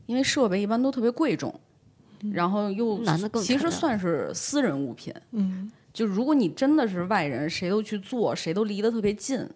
[0.06, 1.54] 因为设备一般都特别贵重，
[2.32, 5.12] 然后又男的更其实算是私人物品。
[5.32, 9.48] 嗯，就如果你真的是外人，谁都去做，谁都离得特别近，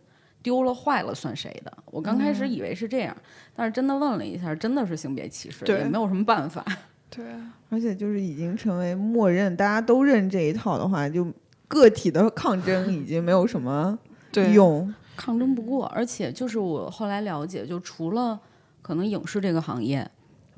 [0.42, 1.72] 丢了坏了算谁的？
[1.86, 3.16] 我刚开始以为是这样，
[3.54, 6.64] 但是真的问了一下，真的是性别歧视，对也没有什么办法。
[7.10, 7.24] 对，
[7.70, 11.26] 而且就是已经成为默认，大家都认这一套的话，就
[11.66, 13.98] 个体的抗争已经没有什么
[14.30, 14.92] 对，用。
[15.16, 18.40] 抗争不过，而且就是我后来了解，就除了
[18.80, 20.08] 可能影视这个行业，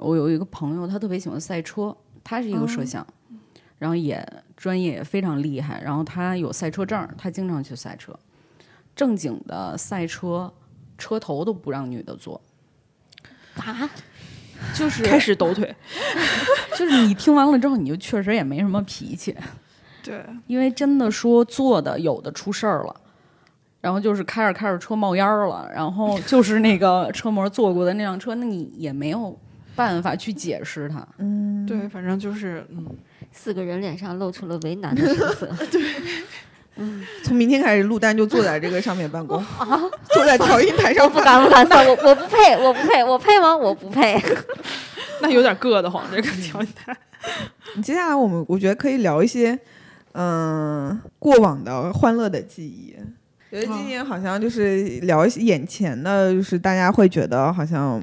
[0.03, 3.07] 我有一个朋友，他特别喜欢赛车，他是一个摄像，
[3.79, 4.27] 然后也
[4.57, 8.13] 专业也非常厉害，然后他有赛车证，他经常去赛车。
[8.95, 10.53] 正经的赛车
[10.99, 12.39] 车头都不让女的坐，
[13.57, 13.89] 啊，
[14.77, 15.75] 就是开始抖腿。
[16.77, 19.35] 就是你听完了之后，你就确实也没什么脾气，
[20.03, 22.95] 对，因为真的说坐的有的出事儿了，
[23.81, 29.39] 然后就是开着开着车冒烟儿了，然后就是那个车模坐过的那辆车，那你也没有
[29.75, 31.07] 办法去解释它。
[31.19, 32.87] 嗯，对，反正就是，嗯，
[33.33, 35.47] 四个人脸上露出了为难的神色。
[35.71, 35.83] 对，
[36.77, 39.45] 嗯从明天开始，陆丹就坐在这个上面办公，
[40.15, 43.57] 坐在调音台上不敢不敢算，我 我不配，我不配，我配吗？
[43.57, 44.21] 我不配。
[45.21, 46.97] 那有点硌得慌，这个调音台。
[47.83, 49.59] 接下来我们我觉得可以聊一些，
[50.13, 52.97] 嗯、过往的欢乐的记忆。
[53.51, 58.03] 觉得今年好像就是聊一些眼前的，就是大家会觉得好像，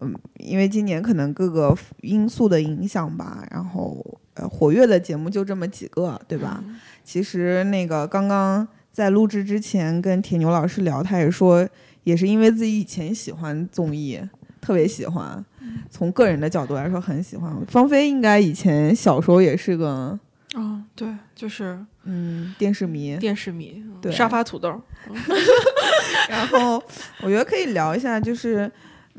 [0.00, 6.62] 嗯，因为今年可能各个因素的影响吧，然后呃，活跃的节目就这么几个，对吧？
[7.04, 11.68] 其实那个刚刚在录制之前跟铁牛老师聊，他也说，
[12.04, 14.20] 也是因为自己以前喜欢综艺，
[14.60, 15.44] 特别喜欢。
[15.90, 17.54] 从个人的角度来说，很喜欢。
[17.66, 20.18] 芳菲应该以前小时候也是个
[20.54, 24.80] 哦，对，就是嗯电视迷，电视迷，嗯对沙发土豆。
[26.28, 26.82] 然后
[27.22, 28.70] 我觉得可以聊一下，就是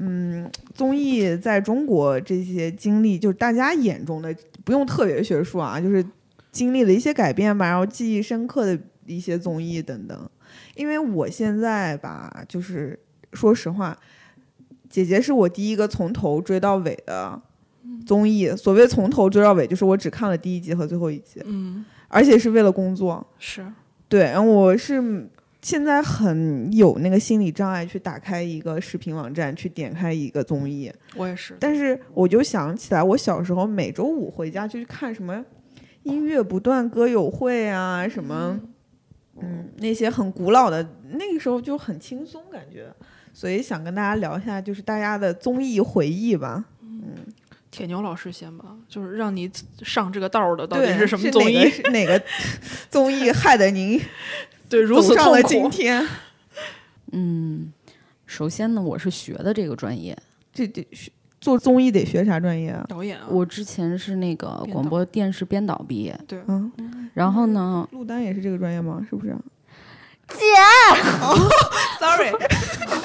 [0.02, 4.34] 嗯综艺在中国这些经历，就是大家眼中的
[4.64, 6.04] 不用特别学术啊，就是
[6.52, 10.30] 经历了一些改变吧，然后记忆深刻的一些综艺等等。
[10.76, 12.98] 因为我现在吧，就是
[13.34, 13.98] 说实话，
[14.90, 17.40] 姐姐是我第一个从头追到尾的
[18.06, 18.50] 综艺。
[18.56, 23.26] 所谓从头追到尾，就是我只看了第一集和最后一集，嗯，而且是为了工作。
[23.38, 23.66] 是，
[24.08, 25.30] 对，然后我是
[25.62, 30.92] 现在很有那个心理障碍，去打开一个视频网站，去点开一个综艺。
[31.16, 31.56] 我也是。
[31.60, 35.44] 但是我就想起来，我小时候每周五回家就去看什么
[36.04, 38.60] 音乐不断歌友会啊，什么，
[39.42, 42.90] 嗯，那些很古老的，那个时候就很轻松感觉。
[43.34, 46.66] 所以想跟大家聊一下，就是大家的综艺回忆吧。
[46.82, 47.16] 嗯
[47.72, 49.50] 铁牛老师先吧，就是让你
[49.84, 51.70] 上这个道儿的到底，是什么综哪艺？
[51.70, 52.22] 个哪个
[52.90, 54.02] 综艺害得您
[54.70, 55.70] 对，如此痛上了今苦。
[55.70, 56.08] 天？
[57.12, 57.74] 嗯，
[58.28, 60.16] 首先呢，我是学的这个专业，
[60.54, 61.12] 这得学
[61.42, 62.86] 做综艺得学啥专业啊？
[62.88, 66.72] 导演啊，我之前是那个广播电视编导毕业，对，嗯，
[67.16, 69.04] 然后呢，陆丹也是这个专业吗？
[69.10, 69.36] 是不是？
[70.28, 70.36] 姐
[72.00, 72.32] ，Sorry，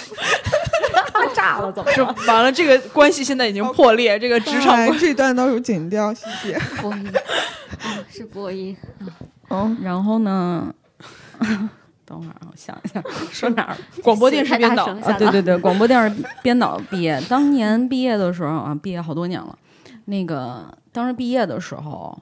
[1.34, 6.58] 炸了，怎么就完了，这个关系现在已经破裂，这个职场这段到时候剪掉，谢谢。
[6.82, 7.10] 播音，
[7.82, 8.76] 嗯是播音。
[9.48, 10.74] 哦，然后呢？
[12.06, 13.76] 等会儿啊，我想一下， 说哪儿？
[14.02, 19.58] 广播电视编导啊，对对对，广播电视编导毕业，当年毕业的时候啊，毕业好多年了。
[20.06, 22.16] 那个当时毕业的时候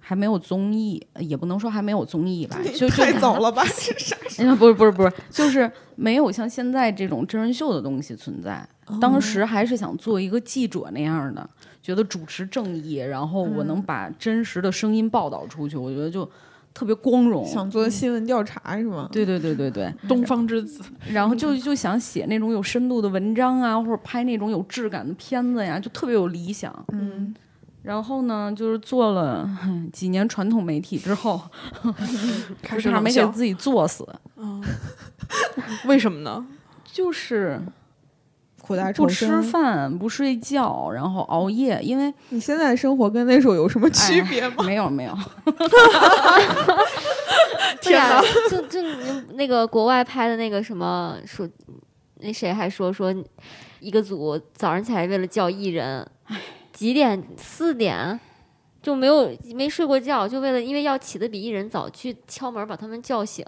[0.00, 3.62] 还没有综艺，呃也不能说还没有综艺吧，就就太早了吧？
[3.78, 4.16] 这啥？
[4.38, 8.68] 嗯，不是不是不是，就是没有像现在这种真人秀的东西存在。
[9.00, 11.48] 当时还是想做一个记者那样的，
[11.82, 16.28] 觉得主持正义，然后我能把真实的声音报道出去，我觉得就
[16.76, 17.42] 特别光荣。
[17.46, 19.08] 想做新闻调查是吗？
[19.10, 26.70] 对对对对对，东方之子，然后就就想写那种有深度的文章啊，或者拍那种有质感的片子呀，就特别有理想。
[26.92, 27.34] 嗯，
[27.82, 29.48] 然后呢，就是做了
[29.90, 31.40] 几年传统媒体之后，
[32.60, 33.26] 开就差没给。
[33.32, 34.06] 自己作死，
[34.36, 34.62] 嗯
[35.86, 36.46] 为什么呢？
[36.84, 37.58] 就是
[38.66, 39.40] 苦大仇不吃。
[39.42, 44.64] 饭、不睡觉，然后熬夜，因为你现在的生活跟那时候有什么区哎别吗？
[44.64, 45.16] 没有没有
[47.82, 51.48] 对呀、就就你那个国外拍的那个什么说，
[52.20, 53.14] 那谁还说说
[53.78, 56.04] 一个组早上起来为了叫艺人，
[56.72, 58.18] 几点四点
[58.82, 63.44] 就没有没睡过觉，就为了因为要起的比艺人早，去敲门把他们叫醒。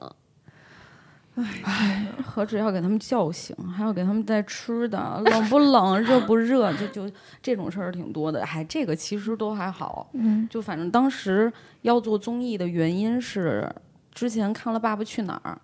[2.24, 8.44] 何止要给他们叫醒，还要给他们带吃的，冷不冷、热不热，就就这种事儿挺多的。
[8.44, 13.68] 还这个其实都还好，嗯，就反正当时要做综艺的原因是，
[14.12, 15.60] 之前看了《爸爸去哪儿》，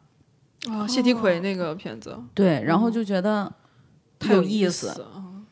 [0.72, 2.18] 啊，谢霆奎那个片子。
[2.34, 3.52] 对，然后就觉得
[4.18, 5.42] 太意有意思，啊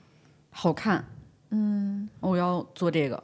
[0.51, 1.05] 好看，
[1.51, 3.23] 嗯，我要做这个，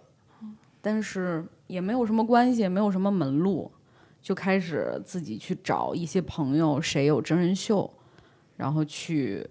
[0.80, 3.70] 但是也没有什么关系，也没有什么门路，
[4.20, 7.92] 就开始自己去找一些朋友，谁有真人秀，
[8.56, 9.46] 然后去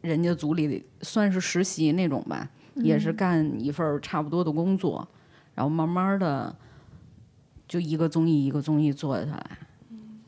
[0.00, 5.06] 人家组里算是实习那种吧，也是干一份差不多的工作，
[5.54, 6.54] 然后慢慢的
[7.66, 9.58] 就一个综艺一个综艺做下来。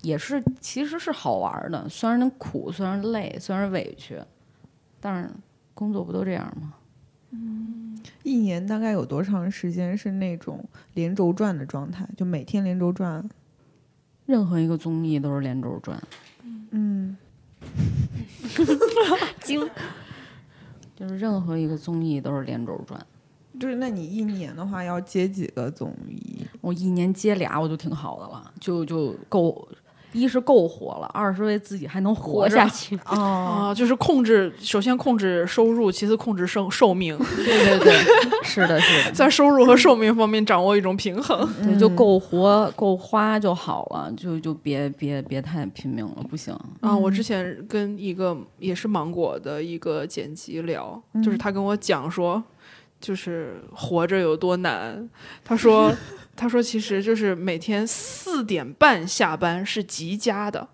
[0.03, 4.19] 也是，其实是好玩的，虽然苦，虽然累，虽然委屈，
[4.99, 5.31] 但是
[5.75, 6.75] 工作不都这样吗？
[8.23, 10.65] 一年大概有多长时间是那种
[10.95, 12.09] 连轴转的状态？
[12.17, 13.29] 就每天连轴转？
[14.31, 16.01] 任何一个综艺都是连轴转，
[16.71, 17.17] 嗯，
[19.43, 19.69] 精
[20.95, 23.05] 就是任何一个综艺都是连轴转。
[23.59, 26.47] 就是那你一年的话要接几个综艺？
[26.61, 29.69] 我一年接俩，我就挺好的了，就就够，
[30.13, 32.97] 一是够活了，二是为自己还能活着下去。
[33.07, 37.93] 哦，啊，就是控制，首先控制收入，其次控制寿寿命，对对对，
[38.43, 41.49] 是的，是的，在收入和寿命方面掌握一种平衡。
[41.63, 46.57] 对，就够活够花就好了，就就别别别太拼命了，不行。
[46.81, 52.43] 啊，我之前跟一个也是芒果的一个剪辑聊，就是他跟我讲说，
[53.01, 55.09] 就是活着有多难。
[55.45, 55.93] 他说，
[56.41, 60.67] 他说其实就是每天四点半下班是极佳的。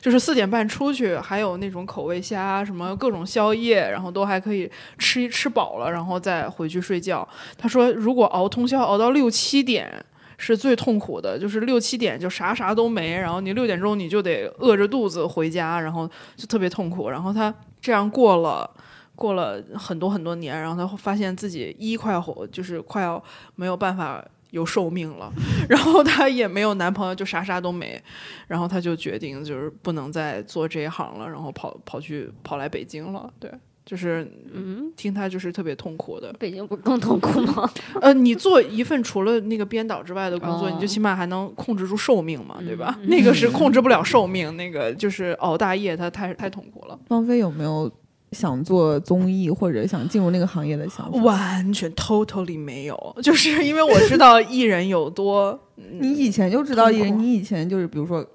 [0.00, 7.28] 就是四点半出去，还有那种口味虾，什么各种宵夜，然后都还可以吃吃饱了，然后再回去睡觉。
[7.58, 9.92] 他说，如果熬通宵熬到六七点，
[10.38, 17.10] 是最痛苦的，就是六七点就啥啥都没，然后你六点钟你就得饿着肚子回家，然后就特别痛苦。
[17.10, 18.70] 然后他这样过了。
[19.16, 23.22] 过了很多很多年，然后他发现自己一快活，就是快要
[23.54, 24.20] 没有办法
[24.54, 25.30] 有寿命了，
[25.68, 28.00] 然后她也没有男朋友，就啥啥都没，
[28.46, 33.28] 然后她就决定就是不能再做这一行了，然后跑跑去跑来北京了。
[33.40, 33.50] 对，
[33.84, 36.32] 就是嗯，听他就是特别痛苦的。
[36.38, 37.68] 北京不是更痛苦吗？
[38.00, 42.96] 呃，你做一份除了那个编导之外的工作，哦你就起码还能控制住寿命嘛，对吧？
[43.02, 46.96] 嗯那个是控制不了寿命，那个就是熬大夜，他太太痛苦了。
[47.08, 47.90] 王菲有没有
[48.34, 51.22] 想做综艺或者想进入那个行业的想法？
[51.22, 55.58] 完全 totally 没有，就是因为我知道艺人有多，
[56.00, 58.26] 你以前就知道艺人，你以前就是比如说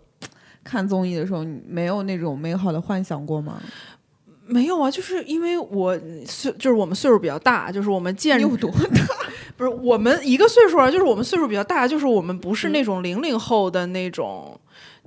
[0.64, 3.62] 看综艺的时候，你没有那种美好的幻想过吗？
[4.48, 5.96] 没有啊，就是因为我
[6.26, 9.06] 岁就是我们岁数比较大，就是我们见你有多大？
[9.56, 14.59] 不是我们一个岁数啊，就是我们岁数比较大，就是我们不是那种零零后的那种，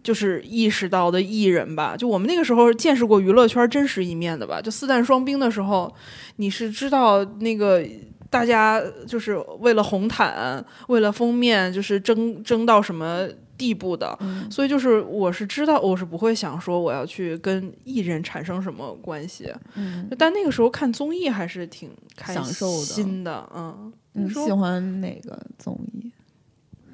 [0.03, 1.97] 就是意识到的艺人吧。
[1.97, 4.61] 就我们那个时候见识过娱乐圈真实一面的吧。
[4.61, 5.93] 就四弹双冰的时候，
[6.37, 7.85] 你是知道那个
[8.31, 13.27] 大家就是为了红毯，为了封面，就是争争到什么
[13.57, 14.17] 地步的。
[14.21, 19.53] 嗯所以就是我是知道，我是不会想说我要去跟艺人产生什么关系。
[19.75, 23.93] 嗯，但那个时候看综艺还是挺开享受的心的，嗯。
[24.15, 26.13] 你说喜欢哪个综艺？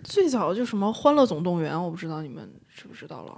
[0.05, 2.49] 最早就什么《欢乐总动员》，我不知道你们
[2.79, 3.37] 知不知道了，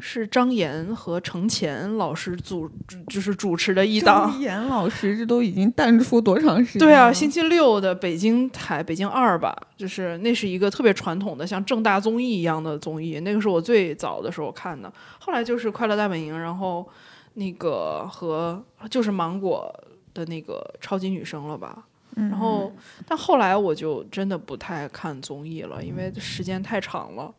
[0.00, 2.70] 是张岩和程前老师主
[3.08, 4.40] 就是主持的一档张。
[4.40, 6.80] 岩老师，这都已经淡出多长时间？
[6.80, 14.92] 对啊，星期六的北京台北京二吧，就是那是一个特别传统的像正大综艺一样的综艺，那个是我最早的时候看的。
[15.18, 16.86] 后来就是《快乐大本营》，然后
[17.34, 19.72] 那个和就是芒果
[20.12, 21.84] 的那个超级女声了吧。
[22.16, 22.70] 嗯，然后，
[23.06, 27.32] 但后来我就真的不太看综艺了，因为时间太长了。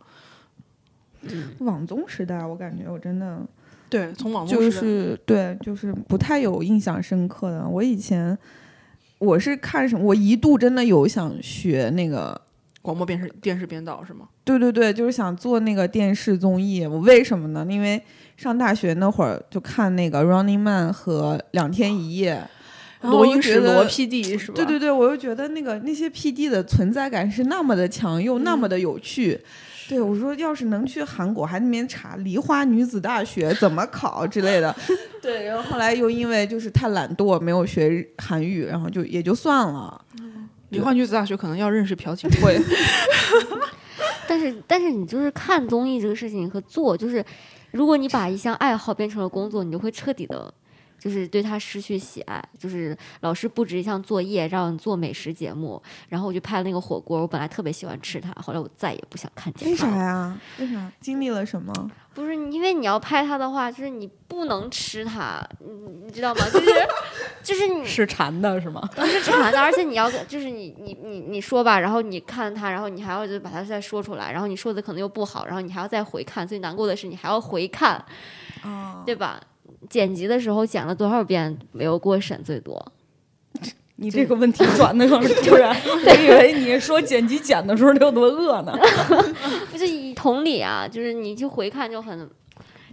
[1.60, 3.40] 网综时代，我感觉我真的
[3.90, 7.68] 对，从网络就时代是对，就是不太有印象深刻的。
[7.68, 8.38] 我以前
[9.20, 12.40] 我是看什么，我一度真的有想学那个，
[12.82, 14.28] 广播电视电视编导是吗？
[14.44, 16.86] 对对对，就是想做那个电视综艺。
[16.86, 17.66] 我为什么呢？
[17.70, 18.02] 因为
[18.36, 22.34] 上大学那会儿就看那个《Running Man》和《两天一夜》，
[23.00, 24.56] 然后罗英石、我就觉得罗 PD 是吧？
[24.56, 29.40] 对对对，我又觉得那个那些 PD 的存在感是那么的强，又那么的有趣。
[29.90, 34.74] 对，我说要是能去韩国，还那边查梨花女子大学怎么考之类的。
[35.22, 40.00] 对，然后后来又因为就是太懒惰，没有学日韩语，然后就也就算了。
[40.70, 42.60] 梨花女子大学可能要认识朴槿惠。
[44.28, 47.24] 但是但是你就是看综艺这个事情和做，就是
[47.72, 50.54] 如果你把一项爱好变成了工作，你就会彻底的。
[51.04, 59.76] 就是对他失去喜爱，就是老师布置一项作业让你做美食节目，然后我就拍了那个火锅，我本来特别喜欢吃它，后来我再也不想看见为。
[59.76, 60.40] 啥呀？
[60.60, 60.90] 为啥？
[61.02, 61.74] 经历了什么？
[62.14, 65.74] 不是因为你要拍它的话，就是你不能吃它，你
[66.06, 66.46] 你知道吗？
[66.54, 66.72] 就是
[67.44, 68.88] 就是你 是馋的是吗？
[68.96, 77.94] 不是馋的，而且你要就是你你你你说吧，然后你看它，然后你还要就把它再说出来，然后你说的可能又不好，然后你还要再回看，最难过的是你还要回看，
[78.62, 79.42] 啊，对吧？
[79.90, 82.92] 剪辑的时候剪了多少遍没有过审最多？
[83.98, 88.76] 你这个问题转的有点突然， 我以为你说剪辑剪的时候得有多饿呢。
[89.72, 92.28] 不是以同理啊，就是你去回看就很，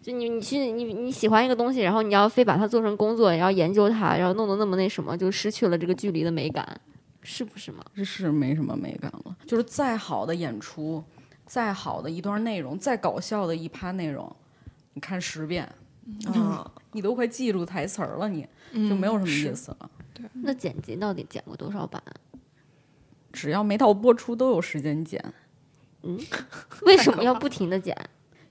[0.03, 6.81] 就你你去你你喜欢一个东西，然后你要非把它做成工作，然后研究它，然后弄得那么那什么，就失去了这个距离的美感，
[7.23, 7.83] 是不是嘛？
[7.97, 9.35] 这是没什么美感了。
[9.47, 11.03] 就是再好的演出，
[11.47, 14.31] 再好的一段内容，再搞笑的一趴内容，
[14.93, 15.67] 你看十遍，
[16.27, 19.91] 啊，你都快记住台词儿了，你嗯就没有什么意思了。
[20.33, 22.03] 那剪辑到底剪过多少版？
[23.33, 25.23] 只要没到播出，都有时间剪，
[26.03, 26.19] 嗯
[26.83, 27.97] 为什么要不停的剪？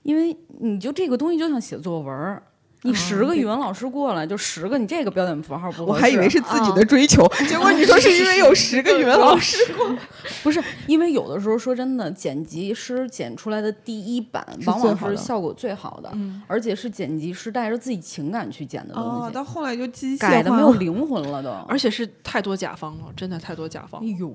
[0.02, 2.42] 因为你就这个东西就像写作文儿。
[2.82, 9.98] 你十个语文老师过来，就十个你这个标点符号不合适，我还以为是自己的追求，结果你说是因为有十个语文老师过来。
[10.42, 21.50] 不是，因为有的时候说真的，剪辑师剪出来的第一版往往是效果最好的，嗯而且是剪辑师带着自己情感去剪的东哦，西，到后来就机械改的没有灵魂了都。
[21.68, 24.16] 而且是太多甲方了，真的太多甲方哎。
[24.18, 24.34] 呦，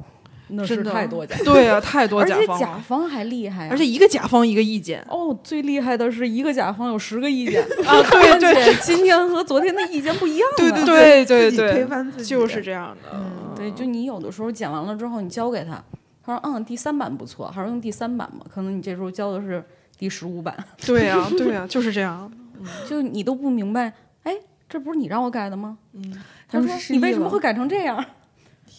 [0.49, 10.71] 那是真的太多甲，对啊，太多而且甲方了，甲方还厉害、啊，而且一个甲方一个意见哦，最厉害的是一个甲方有十个意见 啊，对对而且今天和昨天的意见不一样的。
[10.71, 13.09] 对对对对自己推对，翻自己，就是这样的。
[13.13, 15.81] 嗯对，就你有的时候剪完了之后，你交给他，
[16.23, 18.45] 他说嗯第三版不错，还是用第三版吧。
[18.53, 19.63] 可能你这时候交的是
[19.97, 22.31] 第十五版，对呀， 对呀，就是这样。
[22.87, 23.93] 就你都不明白，
[24.23, 24.33] 哎，
[24.67, 25.77] 这不是你让我改的吗？
[25.93, 28.03] 嗯，他说你为什么会改成这样？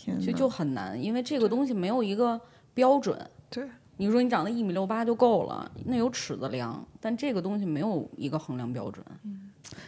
[0.07, 2.41] 天哪就就很难，因为这个东西没有一个
[2.75, 3.19] 标准。
[3.51, 9.05] 对，你说你长得一米六八就够了，那有尺子量，但这个东西没有一个衡量标准。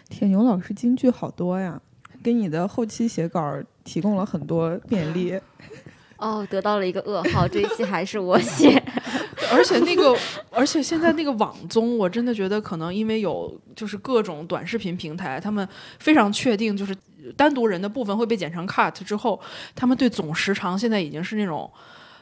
[0.09, 1.81] 铁牛老师金句好多呀，
[2.23, 5.39] 给你的后期写稿提供了很多便利。
[6.19, 8.83] 哦，得到了一个噩耗，这一期还是我写。
[9.53, 10.15] 而且那个，
[10.51, 15.67] 而且现在那个网综，我真的觉得可能因为有就是各种短视频平台，他们
[16.01, 16.95] 非常确定就是
[17.37, 19.41] 单独人的部分会被剪成 cut 之后，
[19.75, 21.71] 他们对总时长现在已经是那种。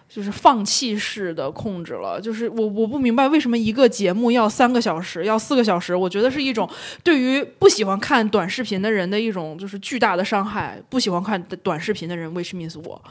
[0.09, 6.71] 就是放弃式的控制了，就是我我不明白为什么一个节目要三个小时，要四个小时，我觉得是一种
[7.03, 10.81] 对于不喜欢看短视频的人的一种就是巨大的伤害。
[10.89, 13.03] 不喜欢看短视频的人，which means 我，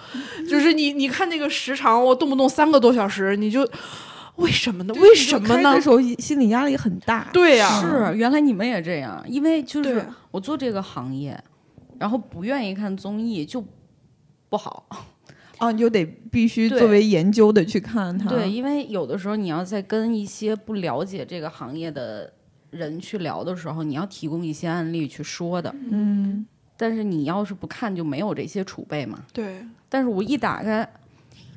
[0.49, 3.69] 就是你你看那个时长，我动不动三个多小时，你就
[4.37, 4.93] 为什么呢？
[4.93, 5.81] 为什么呢开的？
[5.81, 7.27] 时候心理压力很大。
[7.33, 11.37] 对呀、是，原来你们也这样，因为就是我做这个行业，
[11.99, 13.63] 然后不愿意看综艺就
[14.49, 14.87] 不好。
[15.57, 18.29] 啊， 你就得必须作为研究的去看它。
[18.29, 22.31] 对，因为有的时候你要在跟一些不了解这个行业的
[22.71, 25.73] 人去聊的时候，你要提供一些案例去说的。
[25.89, 29.23] 嗯，但是你要是不看，就没有这些储备嘛。
[29.31, 30.87] 对但是我一打开，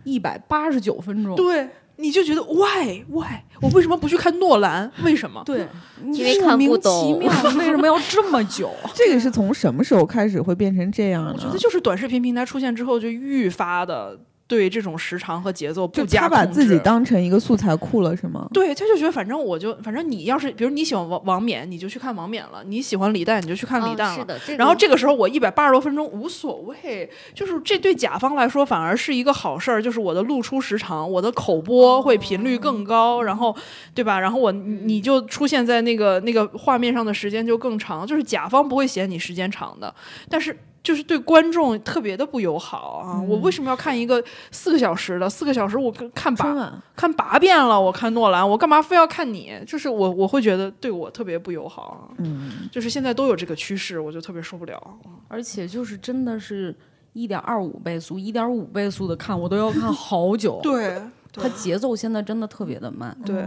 [0.04, 1.68] 一百八十九分钟，对，
[1.98, 4.90] 你就觉得 why why 我为什么不去看诺兰？
[5.02, 5.42] 为什么？
[5.44, 5.66] 对，
[6.12, 8.70] 因为看不莫名其懂妙，为什么要这么久？
[8.94, 11.32] 这个是从什么时候开始会变成这样呢？
[11.34, 14.16] 我觉得就是短视频平台出现之后，就愈发的
[14.48, 18.48] 对这种时长和节奏就不加他把自己当成一个素材库了，是吗？
[18.52, 24.16] 对，他就觉得反正我就反正你要是比如你喜欢王王冕，你就去看王冕了；你喜欢李诞，你就去看李诞了。
[24.16, 33.54] 嗯是的，这然后这个时候我一百八十多分钟无所谓，就是这对甲方来说反而是一个好事儿，就是我的露出时长，我的口播会频率更高，然后
[33.94, 34.18] 对吧？
[34.18, 39.94] 然后我你你就出现在那个那个画面上的时间就更长，就是甲方不会嫌你时间长的，
[40.30, 40.56] 但是。
[40.82, 43.20] 就是对观众特别的不友好啊！
[43.20, 45.28] 我为什么要看一个四个小时的？
[45.28, 49.52] 四个小时我看八看八遍了，我看诺兰，我干嘛非要看你？
[49.66, 52.14] 就是我我会觉得对我特别不友好啊。
[52.18, 54.80] 嗯，就是现在都有这个趋势，我就特别受不了。
[55.28, 56.74] 而且就是真的是
[57.12, 60.60] 一点二五倍速、一点五倍速的看，我都要看好久。
[60.62, 61.02] 对，
[61.32, 63.16] 它节奏现在真的特别的慢。
[63.26, 63.44] 对，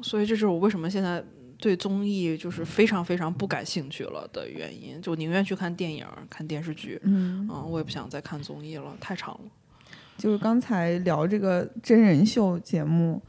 [0.00, 1.22] 所以这是我为什么现在
[1.58, 7.00] 对综艺就是非常非常不感兴趣了的原因，就宁愿去看电影、看电视剧。
[7.02, 9.40] 嗯，我也不想再看综艺了，太长了。
[10.16, 13.20] 就是刚才聊这个真人秀节目，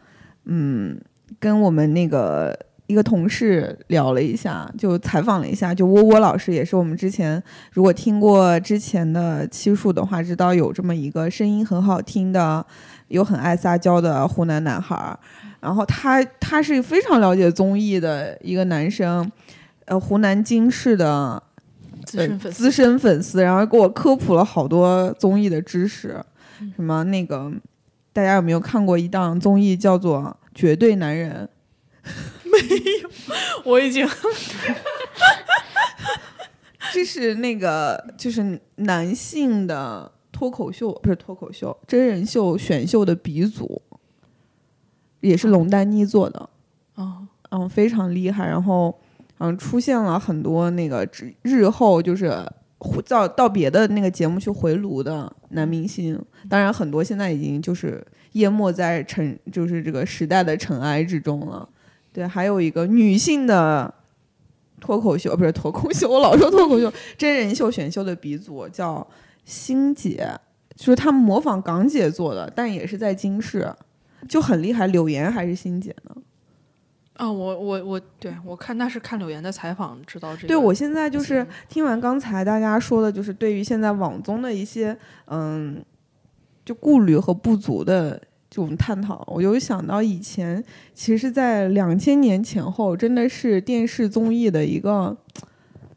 [0.46, 1.00] 嗯，
[1.40, 2.58] 跟我们那个
[2.88, 12.66] 一个同事聊了一下，就采访了一下，就窝窝老师也是我们之前如果听过之前的期数的话，知道有这么一个声音很好听的，
[13.10, 15.20] 又很爱撒娇的湖南男孩儿。
[15.60, 19.30] 然后他他是非常了解综艺的一个男生，
[19.86, 21.42] 呃，湖南经视的
[22.06, 26.24] 资深粉丝，资深粉丝，然后给我科普了好多综艺的知识，
[26.76, 27.52] 什么那个
[28.14, 30.20] 大家有没有看过一档综艺叫做
[30.56, 31.50] 《绝对男人》？
[32.52, 32.58] 没
[33.02, 33.10] 有
[33.66, 34.08] 我已经。
[36.92, 43.80] 这是那个就是男性的脱口秀，不是脱口秀，真人秀选秀的鼻祖，
[45.22, 46.50] 也是龙丹妮做的，
[46.96, 48.48] 哦，嗯，非常厉害。
[48.48, 48.98] 然后，
[49.40, 52.34] 嗯，出现了很多那个之日后就是
[52.78, 61.68] 回到到别的那个节目去回炉的男明星，当然很多现在已经就是淹没在尘，就是这个时代的尘埃之中了。
[62.12, 63.94] 对，还有一个女性的
[64.80, 69.06] 脱口秀，不是脱口秀，我老说脱口秀， 真人秀选秀的鼻祖叫
[69.46, 70.28] 星姐，
[70.76, 73.72] 就是他们模仿港姐做的，但也是在京视，
[74.28, 74.88] 就很厉害。
[74.88, 76.16] 柳岩还是欣姐呢？
[77.14, 80.48] 啊，我我我，对我看那是看柳岩的采访知道这个。
[80.48, 85.84] 对我现在就是听完刚才大家说的，就是对于现在网综的一些嗯，
[86.64, 88.18] 就顾虑和不足的
[88.50, 90.64] 这种探讨，我就想到以前，
[90.94, 95.18] 其实，在两千年前后，真的是电视综艺的一个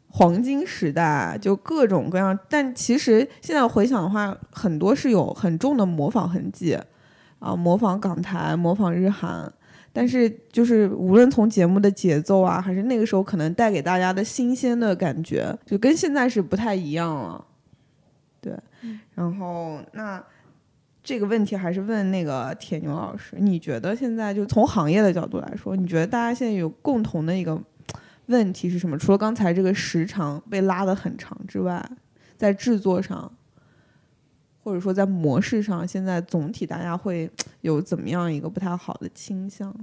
[0.09, 2.37] 黄金时代，就各种各样。
[2.49, 6.77] 但其实现在回想的话，很多是有很重的模仿痕迹
[7.43, 9.51] 啊，模仿港台，模仿日韩。
[9.91, 17.45] 但是就是无论从节目的节奏啊，还是那个时候可能带给大家的新鲜的感觉，就跟现在是不太一样了。
[18.41, 18.57] 对，
[19.13, 20.23] 然后那
[21.03, 27.61] 这个问题还是问那个铁牛老师，你觉得现在就从行业的角度来说，你觉得大家现在有共同的一个
[28.25, 28.97] 问题是什么？
[28.97, 31.87] 除了刚才这个时长被拉得很长之外，
[32.35, 33.31] 在制作上，
[34.63, 37.29] 或者说在模式上，现在总体大家会
[37.61, 39.73] 有怎么样一个不太好的倾向？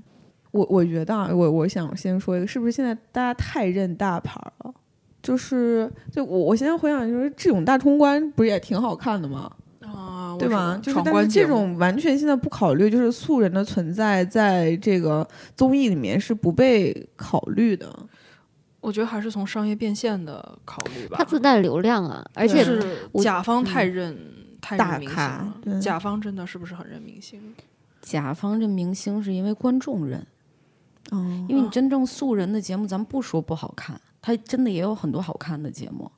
[0.52, 4.74] 我我觉得啊，我我想先说一个，是不是现在大家太认大牌了？
[5.22, 9.52] 就是就我我现在回想，就是这种大冲关不是也挺好看的吗？
[9.80, 10.78] 啊，对吧？
[10.82, 17.94] 就是但是这种完全现在不考虑，就是素人的存在，在这个综艺里面是不被考虑的。
[18.80, 21.16] 我觉得还是从商业变现的考虑吧。
[21.18, 22.82] 它自带流量啊，而且是
[23.22, 24.16] 甲方太认、
[24.60, 27.40] 太大认明星咖了甲方真的是不是很认明星？
[28.00, 30.26] 甲方认明星是因为观众认，
[31.10, 36.10] 哦，因为你真正素人的节目，咱们不说不好看，它真的也有很多好看的节目，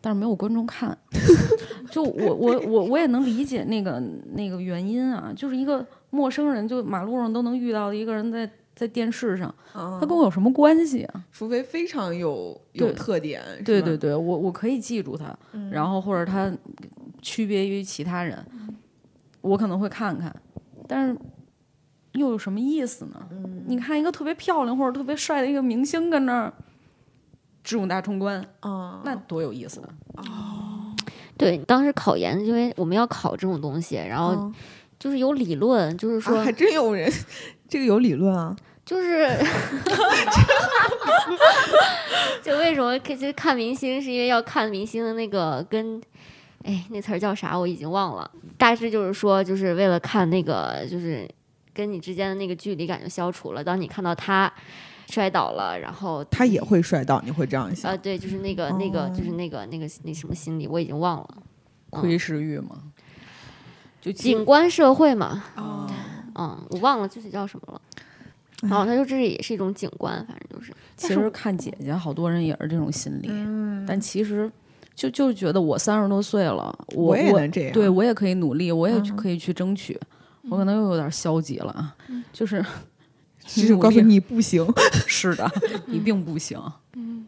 [0.00, 0.96] 但是没有观众看。
[1.90, 3.98] 就我我我我也能理解那个
[4.32, 11.24] 那个原因啊，就是一个陌生人，就马路上都能遇到的一个人在在电视上，他跟我有什么关系啊？
[11.32, 15.36] 除非非常有有特点，对对对，我我可以记住他，
[15.70, 16.52] 然后或者他
[17.20, 18.44] 区别于其他人，
[19.40, 20.34] 我可能会看看，
[20.86, 21.16] 但是
[22.12, 23.28] 又有什么意思呢？
[23.66, 26.52] 你看一个特别漂亮或者特别帅的一个明星跟那儿
[27.62, 29.80] 智勇大冲关，啊，那多有意思
[30.14, 30.94] 啊！
[31.36, 34.54] 对当时考研，因为我们要考这种东西，然后嗯
[34.98, 37.10] 就是有理论，就是说啊还真有人，
[37.68, 38.56] 这个有理论啊。
[38.84, 39.28] 就是，
[42.42, 46.00] 就为什么看就看明星，是因为要看明星的那个跟，
[46.68, 48.30] 哎，那词儿叫啥我已经忘了。
[48.58, 51.26] 大致就是说，就是为了看那个，就是
[51.72, 53.64] 跟你之间的那个距离感就消除了。
[53.64, 54.52] 当你看到他
[55.08, 57.90] 摔倒了，然后他也会摔倒，你会这样想？
[57.90, 61.28] 呃，对，就是那个那个哦就是那个那个那什么心理，我已经忘了。
[61.88, 62.82] 窥视欲嘛，
[63.98, 65.90] 就景观社会嘛，哦，
[66.34, 67.80] 嗯，我忘了具体叫什么了。
[68.60, 70.70] 然后他说这也是一种景观，反正就是。
[70.98, 74.50] 其实看姐姐，好多人也是这种心理，嗯，但其实
[74.98, 79.96] 就就觉得我三十多岁了，我我也能这样对我也可以努力，我也嗯可以去争取。
[80.50, 81.94] 我可能又有点消极了啊，
[82.32, 82.60] 就是
[83.46, 84.66] 就是告诉你不行，
[85.06, 85.48] 是的，
[85.86, 86.60] 你并不行，
[86.94, 87.24] 嗯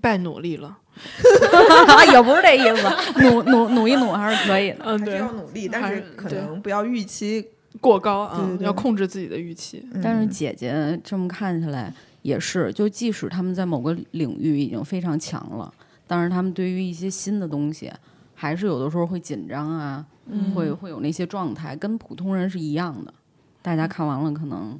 [0.00, 0.76] 拜努力了。
[2.12, 4.78] 也不是这意思，努努努一努还是可以的。
[4.84, 7.46] 嗯，还是对，要努力，但是可能不要预期。
[7.80, 9.82] 过高啊，对对对要控制自己的预期。
[10.02, 15.72] 但是嗯姐姐这么看起来也是，就即使他们在某个领域已经非常强了，
[16.12, 17.90] 但是他们对于一些新的东西，
[18.34, 20.06] 还是有的时候会紧张啊，
[20.54, 23.14] 会会有那些状态，跟普通人是一样的。
[23.62, 24.78] 大家看完了可能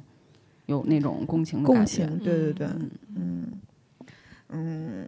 [0.67, 2.05] 有那种共情的共感觉。
[2.05, 3.51] 情，对对对，嗯嗯
[4.49, 5.07] 嗯，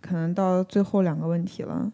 [0.00, 1.92] 可能到最后两个问题了。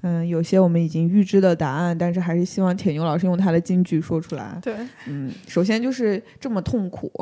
[0.00, 4.58] 嗯，有些我们已经预知的答案，但是还是希望铁牛老师用他的金句说出来。
[4.62, 4.74] 对，
[5.06, 7.12] 嗯，首先就是这么痛苦，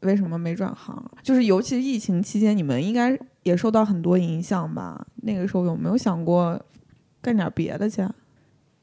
[0.00, 1.00] 为什么没转行？
[1.22, 3.16] 就是尤其是疫情期间，你们应该
[3.48, 5.06] 也受到很多影响吧？
[5.22, 6.60] 那个时候有没有想过
[7.22, 8.06] 干点别的去？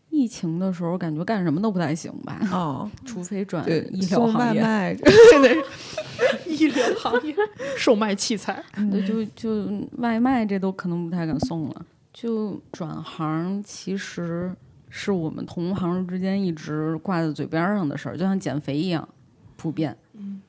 [0.10, 4.62] 疫情的时候，感觉干什么都不太行吧， 哦，除非转对 医疗行业。
[4.62, 7.36] 外卖，真的是，医疗行业
[7.78, 11.86] 售卖器材，对，就就外卖这都可能不太敢送了。
[12.14, 14.56] 就转行，其实
[14.90, 19.08] 是我们同行之间一直挂在嘴边上的事儿，就像减肥一样
[19.58, 19.98] 普遍。
[20.14, 20.42] 嗯，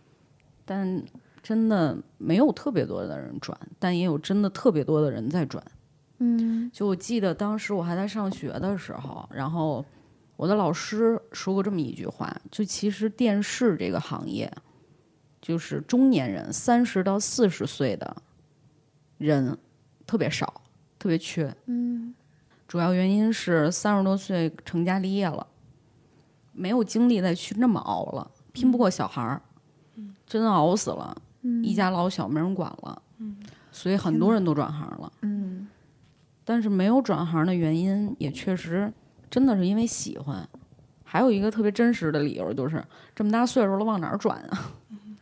[0.65, 1.03] 但
[1.47, 5.63] 真的没有特别多的人转，但也有真的特别多的人在转。
[6.19, 9.85] 嗯就我记得当时我还在上学的时候，然后
[10.35, 14.53] 我的老师说过这么一句话：，就其实电视这个行业，
[15.41, 18.17] 就是中年人三十到四十岁的
[19.19, 19.57] 人
[20.05, 20.63] 特别少，
[20.99, 21.55] 特别缺。
[21.67, 22.13] 嗯
[22.67, 25.47] 主要原因是三十多岁成家立业了，
[26.53, 29.41] 没有精力再去那么熬了，拼不过小孩儿，
[30.27, 31.17] 真的熬死了，
[31.63, 33.03] 一家老小没人管了，
[33.71, 35.13] 所以很多人都转行了。
[35.23, 35.69] 嗯
[36.45, 38.93] 但是没有转行的原因，也确实
[39.29, 40.49] 真的是因为喜欢。
[41.03, 42.85] 还有一个特别真实的理由，就是
[43.15, 44.73] 这么大岁数了，往哪儿转啊？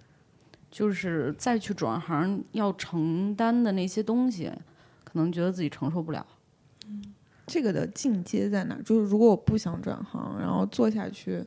[0.71, 4.53] 就是再去转行要承担的那些东西，
[5.05, 6.27] 可能觉得自己承受不了。
[7.47, 8.83] 这个的进阶在哪儿？
[8.83, 11.45] 就是如果我不想转行，然后做下去，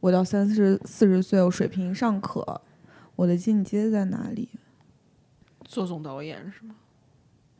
[0.00, 2.60] 我到三十四十岁，我水平尚可，
[3.16, 4.48] 我的进阶在哪里？
[5.64, 6.74] 做总导演是吗？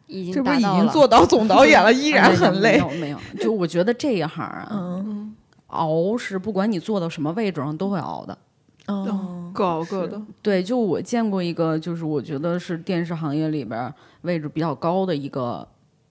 [0.07, 0.89] 已这不是已经。
[0.89, 2.73] 做到总导演了， 依然很累。
[2.73, 5.35] 没有没有，就我觉得这一行啊，嗯
[5.69, 8.39] 熬是不管你做到什么位置上都会熬的。
[8.87, 10.21] 哦，各熬各的。
[10.43, 13.93] 对，就我见过一个，就是我觉得是电视行业里边
[14.23, 15.67] 位置比较高的一个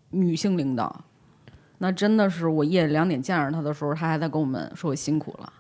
[0.09, 1.03] 女性领导，
[1.77, 5.53] 那真的是我夜里两点见着她的时候，她还在跟我们说我辛苦了，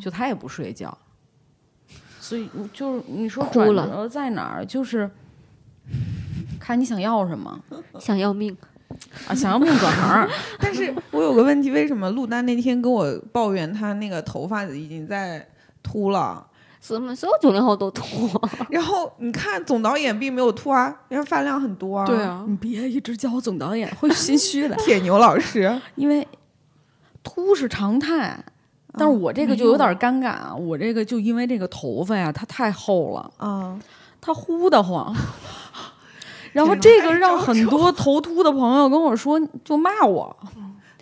[0.00, 0.96] 就她也不睡觉，
[2.30, 5.10] 所以就是你说哭转了折在哪儿，就是
[6.60, 7.60] 看你想要什么
[7.98, 8.56] 想要命，
[9.26, 10.28] 啊，想要命转行，
[10.60, 15.44] 但是我有个问题，为什么陆丹那天跟我抱怨他那个头发已经在
[15.82, 16.46] 秃了？
[16.80, 18.30] 所以所有九零后都秃。
[18.70, 22.06] 然后你看总导演并没有秃啊，因为发量很多啊。
[22.06, 26.28] 对，啊，你别一直叫我总导演，会心虚的， 铁牛老师，因为
[27.24, 28.38] 秃是常态。
[28.94, 30.54] 但是我这个就有点尴尬啊！
[30.54, 33.78] 我这个就因为这个头发呀，它太厚了，啊，
[34.20, 35.14] 它呼得慌。
[36.52, 40.36] 然后这个让很多头秃的朋友跟我说，就骂我。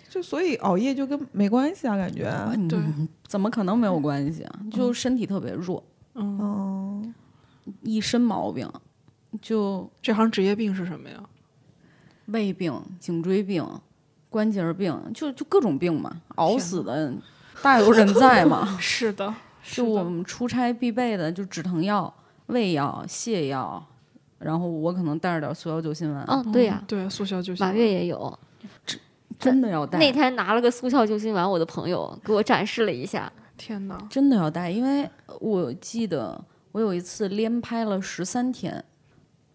[0.07, 2.23] 就所以熬夜就跟没关系啊，感觉。
[2.67, 4.59] 对嗯，怎么可能没有关系啊？
[4.71, 5.83] 就身体特别弱，
[6.15, 7.13] 嗯，
[7.83, 8.67] 一身毛病，
[9.39, 11.21] 就这行职业病是什么呀？
[12.25, 13.63] 胃病、颈椎病、
[14.29, 17.13] 关节病，就就各种病嘛，熬死的
[17.61, 18.77] 大有人在嘛。
[18.79, 19.33] 是的，
[19.63, 22.13] 就我们出差必备的，就止疼药、
[22.47, 23.83] 胃药、泻药，
[24.39, 27.77] 然后我可能带着点速效救心丸，嗯，对呀、对，速效救心丸马丸。
[27.77, 28.39] 月也有。
[29.37, 29.97] 真的要带。
[29.97, 33.31] 那天拿了个速效救心丸，我的朋友给我展示了一下。
[33.55, 35.09] 天哪，真的要带，因为
[35.39, 36.39] 我记得
[36.73, 38.83] 我有一次连拍了十三天，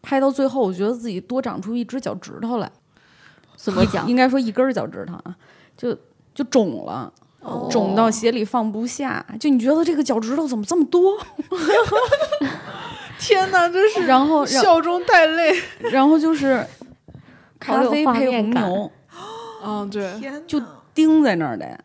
[0.00, 2.70] 拍到最后，我觉得自己多长出一只脚趾头来，
[3.56, 4.08] 怎么讲？
[4.08, 5.36] 应该说一根儿脚趾头啊，
[5.76, 5.94] 就
[6.34, 7.12] 就肿了。
[7.44, 11.16] 哦肿到鞋里放不下，就你觉得这个脚趾头怎么这么多？
[13.20, 15.54] 天哪，真是然后然笑中带泪。
[15.92, 16.66] 然后就是
[17.60, 18.90] 咖啡配红牛，
[19.64, 20.10] 嗯，对，
[20.46, 21.78] 就哪钉在那儿的。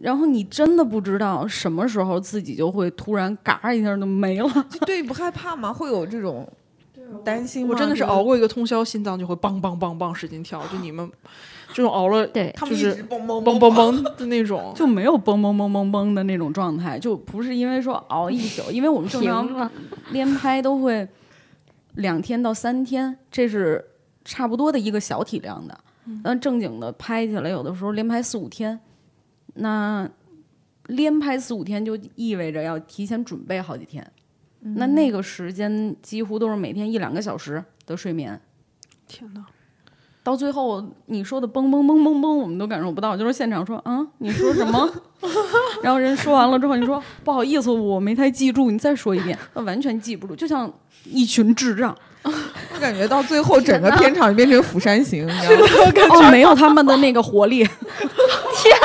[0.00, 4.66] 然后你真的不知道什么时候自己就会突然嘎一下就没了。
[4.86, 5.72] 对不害怕吗？
[5.72, 6.48] 会有这种
[7.22, 7.72] 担心吗？
[7.72, 10.60] 我真的是熬过一个通宵，心脏就会梆梆梆梆使劲跳。
[10.72, 11.08] 就你们
[11.72, 19.70] 这种熬了对，他们就是一直蹦蹦梆梆梆的那种，就没有嘣嘣嘣嘣嘣的那种状态，就不是因为说熬一宿，因为我们正 停常。
[20.12, 21.08] 连拍都会
[21.94, 23.84] 两天到三天，这是
[24.24, 25.78] 差不多的一个小体量的。
[26.24, 28.78] 那正经的拍起来，有的时候连拍四五天，
[29.54, 30.08] 那
[30.88, 34.04] 连拍四五天就意味着要提前准备好几天，
[34.60, 38.40] 那那个时间几乎都是每天一两个小时的睡眠。
[39.06, 39.46] 天哪！
[40.24, 44.88] 到最后你说的嘣嘣嘣嘣嘣，我们都感受不到，就是现场说啊，你说什么？
[45.82, 50.72] 然后人说完了之后，你说不好意思，我没太记住，你再说一遍，那完全记不住，就像
[51.04, 51.96] 一群智障。
[52.24, 56.16] 我感觉到最后整个片场就变成《釜山行》，你知道吗？
[56.28, 57.64] 哦，没有他们的那个活力。
[57.66, 58.76] 天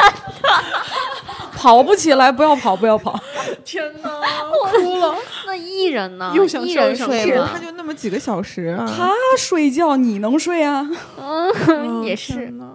[1.54, 3.20] 跑不起来，不要跑，不要跑。
[3.66, 4.10] 天哪，
[4.72, 5.16] 哭了。
[5.46, 6.32] 那艺人呢？
[6.36, 7.60] 又想艺笑又想人睡吗一人他？
[7.60, 10.88] 就那么几个小时啊，他睡觉，你能睡啊？
[11.20, 12.58] 嗯， 也是天。
[12.58, 12.66] 哪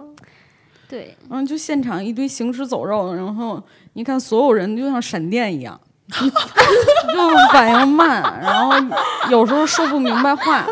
[0.89, 3.61] 对，嗯，就现场一堆行尸走肉，然后
[3.93, 5.79] 你看所有人就像闪电一样，
[6.11, 8.97] 就反应慢，然后
[9.31, 10.67] 有时候说不明白话。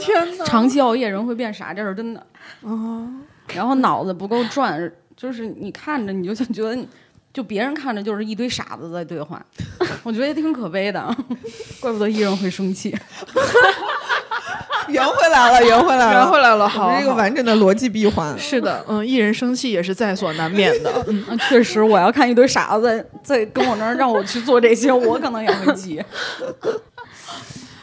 [0.00, 0.44] 天哪！
[0.44, 2.20] 长期熬夜人会变傻，这是真的。
[2.64, 3.06] 啊，
[3.52, 6.88] 然后脑子不够转，就是你看着你就像觉得你，
[7.36, 9.44] 就别人看着就是一堆傻子在对话，
[10.02, 11.14] 我觉得也挺可悲的，
[11.80, 12.96] 怪不得艺人会生气。
[14.88, 18.34] 圆回来了，圆回来了，圆回来了，好，们这个完整的逻辑闭环。
[18.38, 21.04] 是的，嗯，艺人生气也是在所难免的。
[21.08, 26.02] 嗯，啊，确实，我要看一堆傻子在在跟我那儿让我去做这些，我可能也会急。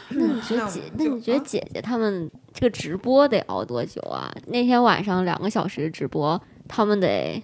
[0.08, 4.34] 那你觉得姐那你觉得姐姐他们这个直播得熬多久啊？
[4.46, 7.40] 那天晚上两个小时直播，他们得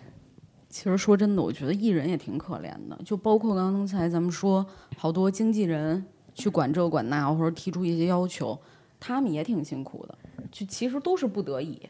[0.71, 4.65] 其实说真的，我觉得艺人也挺可怜的，就包括刚才咱们说，
[4.97, 8.57] 好多经纪人去管这管那，或者提出一些要求，
[9.01, 10.17] 他们也挺辛苦的，
[10.53, 11.83] 就其实都是不得已。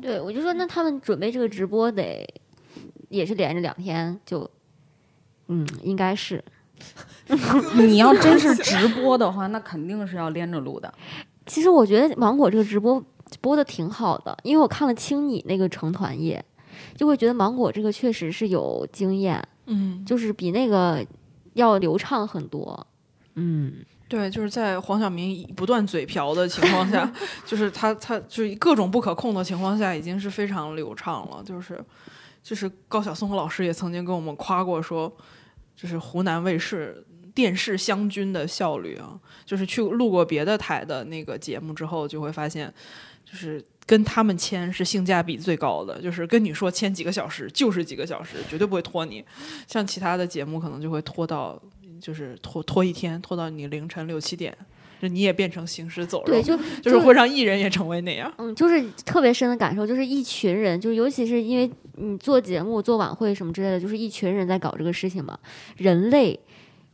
[0.00, 2.24] 对我就说，那他们准备这个直播得
[3.08, 4.48] 也是连着两天，就
[5.46, 6.44] 嗯，应该是
[7.74, 10.92] 你要真是直播的话，那肯定是要连着录的。
[11.46, 13.02] 其实我觉得芒果这个直播
[13.40, 16.44] 播的挺好的，因为我看了青你那个成团夜，
[16.94, 21.04] 就会觉得芒果这个确实是有经验，嗯，就是比那个
[21.54, 22.86] 要流畅很多。
[23.34, 27.12] 嗯，对，就是在黄晓明不断嘴瓢的情况下，
[27.46, 31.42] 就是他他就是各种不可控的情况下，已经是非常流畅了。
[31.44, 31.82] 就是
[32.42, 35.12] 就是高晓松老师也曾经跟我们夸过说，
[35.76, 42.72] 就是湖南卫视电视湘军的效率啊，就是去录过别的台的那个节目之后，就会发现，
[43.24, 49.24] 就是跟他们签是性价比最高的，就是跟你说签几个小时就是几个小时，绝对不会拖你。
[49.66, 51.58] 像其他的节目可能就会拖到，
[51.98, 54.54] 就是拖拖一天，拖到你凌晨六七点，
[55.00, 58.30] 就你也变成行尸走肉，对，就就是会让艺人也成为那样。
[58.36, 65.38] 嗯，就是特别深的感受，就是一群人，就是尤其是因为你做节目、做晚会什么之类的，就是一群人在搞这个事情嘛，
[65.78, 66.38] 人类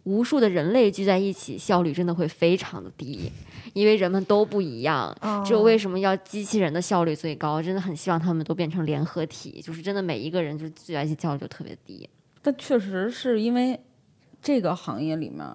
[0.04, 3.32] 无数的人类聚在一起，效率真的会非常的低，
[3.74, 5.14] 因为人们都不一样。
[5.44, 7.60] 只有为什么要机器人的效率最高？
[7.62, 12.08] 真的很希望他们都变成联合体，就是真的每一个人就聚在一起效率就特别低。
[12.40, 13.78] 但确实是因为
[14.40, 15.46] 这个行业里面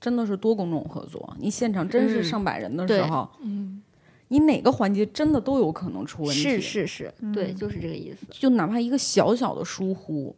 [0.00, 3.82] 真的是多工种合作，你现场真是嗯上百人的时候，嗯，
[4.28, 6.40] 你哪个环节真的都有可能出问题。
[6.40, 8.26] 是是是，对，就是这个意思。
[8.30, 10.34] 就哪怕一个小小的疏忽，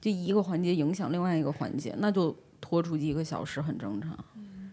[0.00, 4.16] 这一个环节影响另外一个环节，那就拖出几个小时，很正常，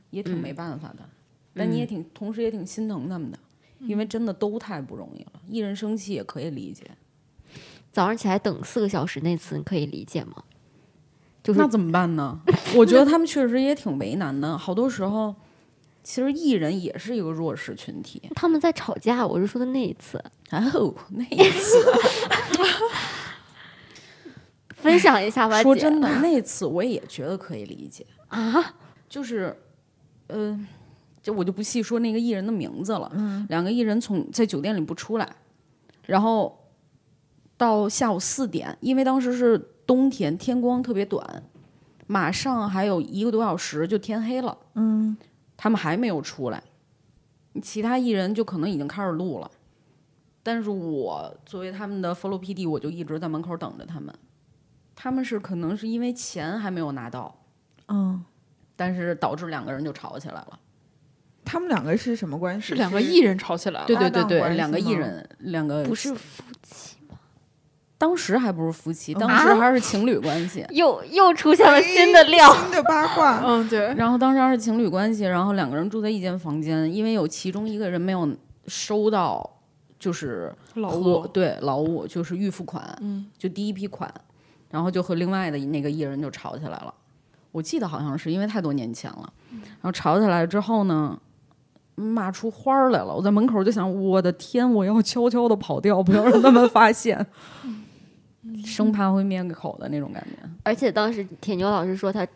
[0.10, 1.10] 也挺没办法的。
[1.56, 3.40] 但你也挺，同时也挺心疼他们的，
[3.80, 5.32] 因为真的都太不容易了。
[5.48, 6.84] 艺人生气也可以理解，
[7.92, 10.44] 早上起来等四个小时那次，你可以理解吗？
[11.42, 12.40] 就是那怎么办呢？
[12.76, 14.58] 我觉得他们确实也挺为难的。
[14.58, 15.36] 好多时候，
[16.04, 18.22] 其实艺人也是一个弱势群体。
[18.34, 20.18] 他们在吵架，我是说的那一次。
[20.50, 21.86] 哦，那一次，
[24.76, 28.06] 分享一下吧，姐说真的，那次我也觉得可以理解。
[28.28, 28.74] 啊，
[29.08, 29.56] 就是，
[30.28, 30.60] 呃，
[31.26, 33.12] 就我就不细说那个艺人的名字了。
[33.16, 35.28] 嗯，两个艺人从在酒店里不出来，
[36.06, 36.56] 然后
[37.58, 39.58] 到下午四点，因为当时是
[39.88, 41.44] 冬天，天光特别短，
[42.06, 44.56] 马上还有一个多小时就天黑了。
[44.76, 45.18] 嗯，
[45.58, 46.62] 他们还没有出来，
[47.60, 49.50] 其他艺人就可能已经开始录了。
[50.44, 54.14] 但是我作为他们的 follow PD，我就一直在门口等着他们。
[54.94, 57.36] 他们是可能是因为钱还没有拿到，
[57.88, 58.24] 嗯，
[58.76, 60.60] 但是导致两个人就吵起来了。
[61.46, 62.68] 他们两个是什么关系？
[62.70, 63.86] 是两个艺人吵起来了。
[63.86, 67.18] 对对对对，两个艺人，两个不是夫妻吗？
[67.98, 70.66] 当时还不是夫妻，当啊时还是情侣关系。
[70.72, 72.54] 又又出现了新的料。
[72.54, 73.42] 新的八卦。
[73.46, 78.28] 嗯，对，然后当时还是情侣关系，然后两个人住在一间房间，因为有其中一个人没有
[78.68, 79.58] 收到，
[79.98, 84.14] 就是劳务，对劳务就是预付款，嗯，就第一批款，
[84.72, 86.94] 然后就和另外的那个艺人就吵起来了。
[87.54, 91.18] 我记得好像是因为太多年前了，然后吵起来之后呢，
[91.96, 93.16] 骂出花儿来了。
[93.16, 97.26] 我在门口就想，我的天，我要悄悄的跑掉，不要让他们发现，
[98.64, 100.50] 生怕会灭口的那种感觉。
[100.64, 102.28] 而且当时铁牛老师说他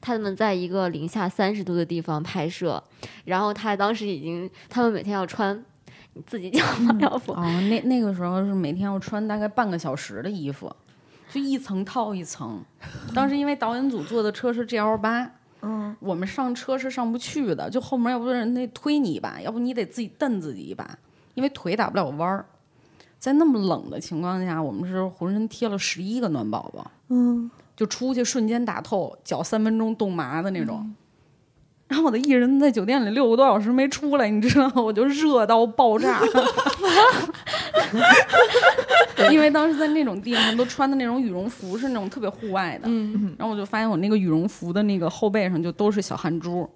[0.00, 2.82] 他们在一个零下三十度的地方拍摄，
[3.24, 5.58] 然后他当时已经他们每天要穿
[6.14, 10.70] 你自己讲吧，要不哦，那那个时候是每天要穿大概半个小时的衣服，
[11.30, 12.62] 就一层套一层。
[13.14, 15.30] 当时因为导演组坐的车是 GL 八，
[15.62, 20.98] 嗯，我们上车是上不去的，就后面要不人得推你一把，要不你得自己蹬自己一把，
[21.34, 22.44] 因为腿打不了弯儿。
[23.18, 30.94] 在那么冷的情况下，我们是浑身贴了十一个暖宝宝，嗯，就出去瞬间打透，脚三分钟冻麻的那种。
[31.88, 34.82] 然后我的艺人在酒店里六个多小时没出来，你知道吗？
[34.82, 36.20] 我就热到爆炸。
[39.32, 46.68] 因为当时在那种地方都穿的那种羽绒服是那种特别户外的，嗯，然后我就发现我那个羽绒服的那个后背上就都是小汗珠，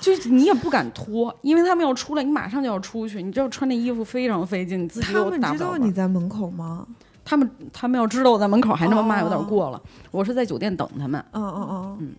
[0.00, 6.86] 就是你也不敢脱，因为他们要出来，你马上就要出去，你知道穿那衣服非常费劲，你自己他又们知道打不了弯你在门口吗？
[7.24, 9.80] 他们他们要知道我在门口还那么骂，哦有点过了。
[10.10, 12.14] 我是在酒店等他们，嗯嗯嗯嗯。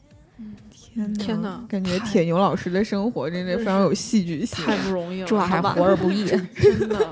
[0.93, 1.23] 天哪！
[1.23, 4.63] 天哪感觉铁牛老师的生活真的非常有戏剧性。
[4.65, 6.25] 太不容易了，还活着不易。
[6.55, 7.09] 真的。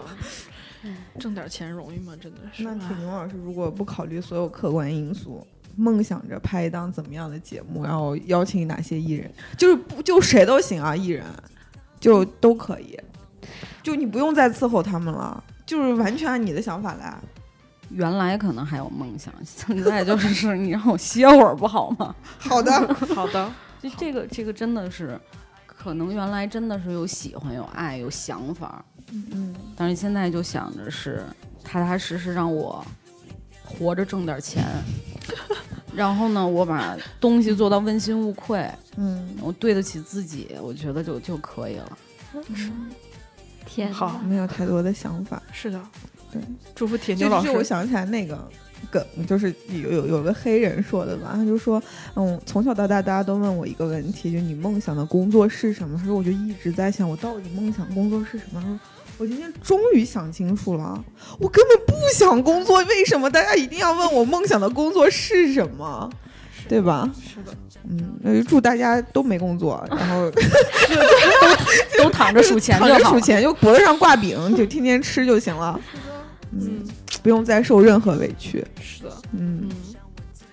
[1.19, 2.13] 挣点钱容易吗？
[2.19, 2.63] 真的是。
[2.63, 5.45] 那铁牛老师如果不考虑所有客观因素，
[5.75, 11.23] 梦想着拍一档怎么样的节目，然后邀请哪些艺人，就是不就谁都行啊，艺人
[11.99, 12.97] 就都可以，
[13.83, 17.15] 就你不用再伺候他们了，就是完全按你的想法来。
[17.89, 22.15] 原来可能还有梦想，现在就是 你让我歇会儿不好吗？
[22.39, 22.71] 好的，
[23.13, 23.51] 好的，
[23.81, 25.19] 就这个这个真的是，
[25.65, 31.23] 可能原来真的是有喜欢、有爱、有想法，嗯，但是现在就想着是
[31.63, 32.85] 踏踏实实让我
[33.65, 34.63] 活着挣点钱，
[35.95, 41.97] 然后呢，我把东西做到问心无愧，嗯，我对得起自己，我觉得就就可以了。
[43.65, 45.41] 天好没有太多的想法。
[45.51, 45.81] 是的，
[46.31, 46.41] 对，
[46.75, 47.47] 祝福铁牛老师。
[47.47, 48.49] 就是我想起来那个
[48.89, 51.81] 梗，就是有有有个黑人说的吧，他就说，
[52.15, 55.97] 嗯，从小到大大家都问我一个问题，就你梦想的工作是什么？
[55.97, 58.61] 他说我就一直在想，我到底梦想工作是什么？
[58.61, 58.79] 他说
[59.17, 61.03] 我今天终于想清楚了，
[61.39, 66.09] 我根本不想工作，为什么大家一定要问我梦想的工作是什么？
[66.67, 67.09] 对吧？
[67.21, 67.53] 是的，
[67.89, 70.31] 嗯，那就祝大家都没工作，然后
[71.97, 73.03] 都躺着数钱躺就好了。
[73.03, 75.77] 着数钱，就脖子上挂饼，就天天吃就行了。
[76.51, 76.83] 嗯，
[77.23, 78.65] 不用再受任何委屈。
[78.81, 79.69] 是的，嗯。
[79.69, 79.71] 嗯，，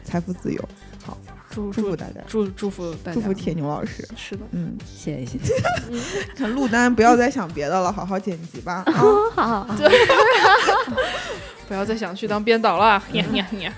[0.05, 0.69] 财富自由。
[1.05, 1.17] 好
[1.51, 4.07] 祝祝福大家，祝祝福大家，祝福铁牛老师。
[4.17, 5.39] 是的，嗯，谢谢。
[5.39, 6.23] 谢谢。
[6.37, 8.83] 看陆丹，不要再想别的了，好好剪辑吧。
[8.87, 9.31] 啊， 好。
[9.31, 9.65] 好。
[9.65, 9.77] 好，
[11.69, 13.01] 不要再想去当编导了。
[13.13, 13.73] 呀呀呀！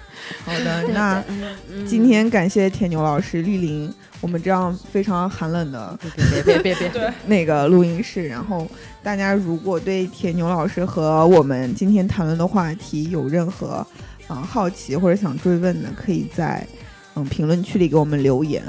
[0.45, 1.23] 好的，那
[1.69, 8.29] 嗯今天感谢铁牛老师莅临我们这样非常寒冷的别别别 别别，那个录音室。
[8.29, 8.67] 然后
[9.03, 13.87] 大家如果对铁牛老师和我们今天谈论的话题有任何啊、
[14.29, 16.65] 呃好奇或者想追问的，可以在
[17.17, 18.63] 嗯评论区里给我们留言。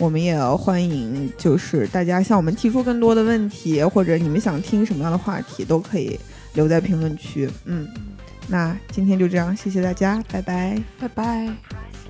[0.00, 6.18] 我们也欢迎，就是大家向我们提出更多的问题，或者你们想听什么样的话题，都可以
[6.54, 7.48] 留在评论区。
[7.64, 7.86] 嗯，
[8.48, 11.46] 那今天就这样，谢谢大家，拜拜，拜拜，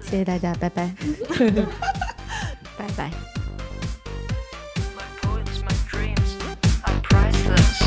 [0.01, 0.94] 谢谢大家，拜拜，
[2.77, 3.11] 拜拜。
[4.97, 6.36] My poets, my dreams
[6.82, 7.84] are priceless.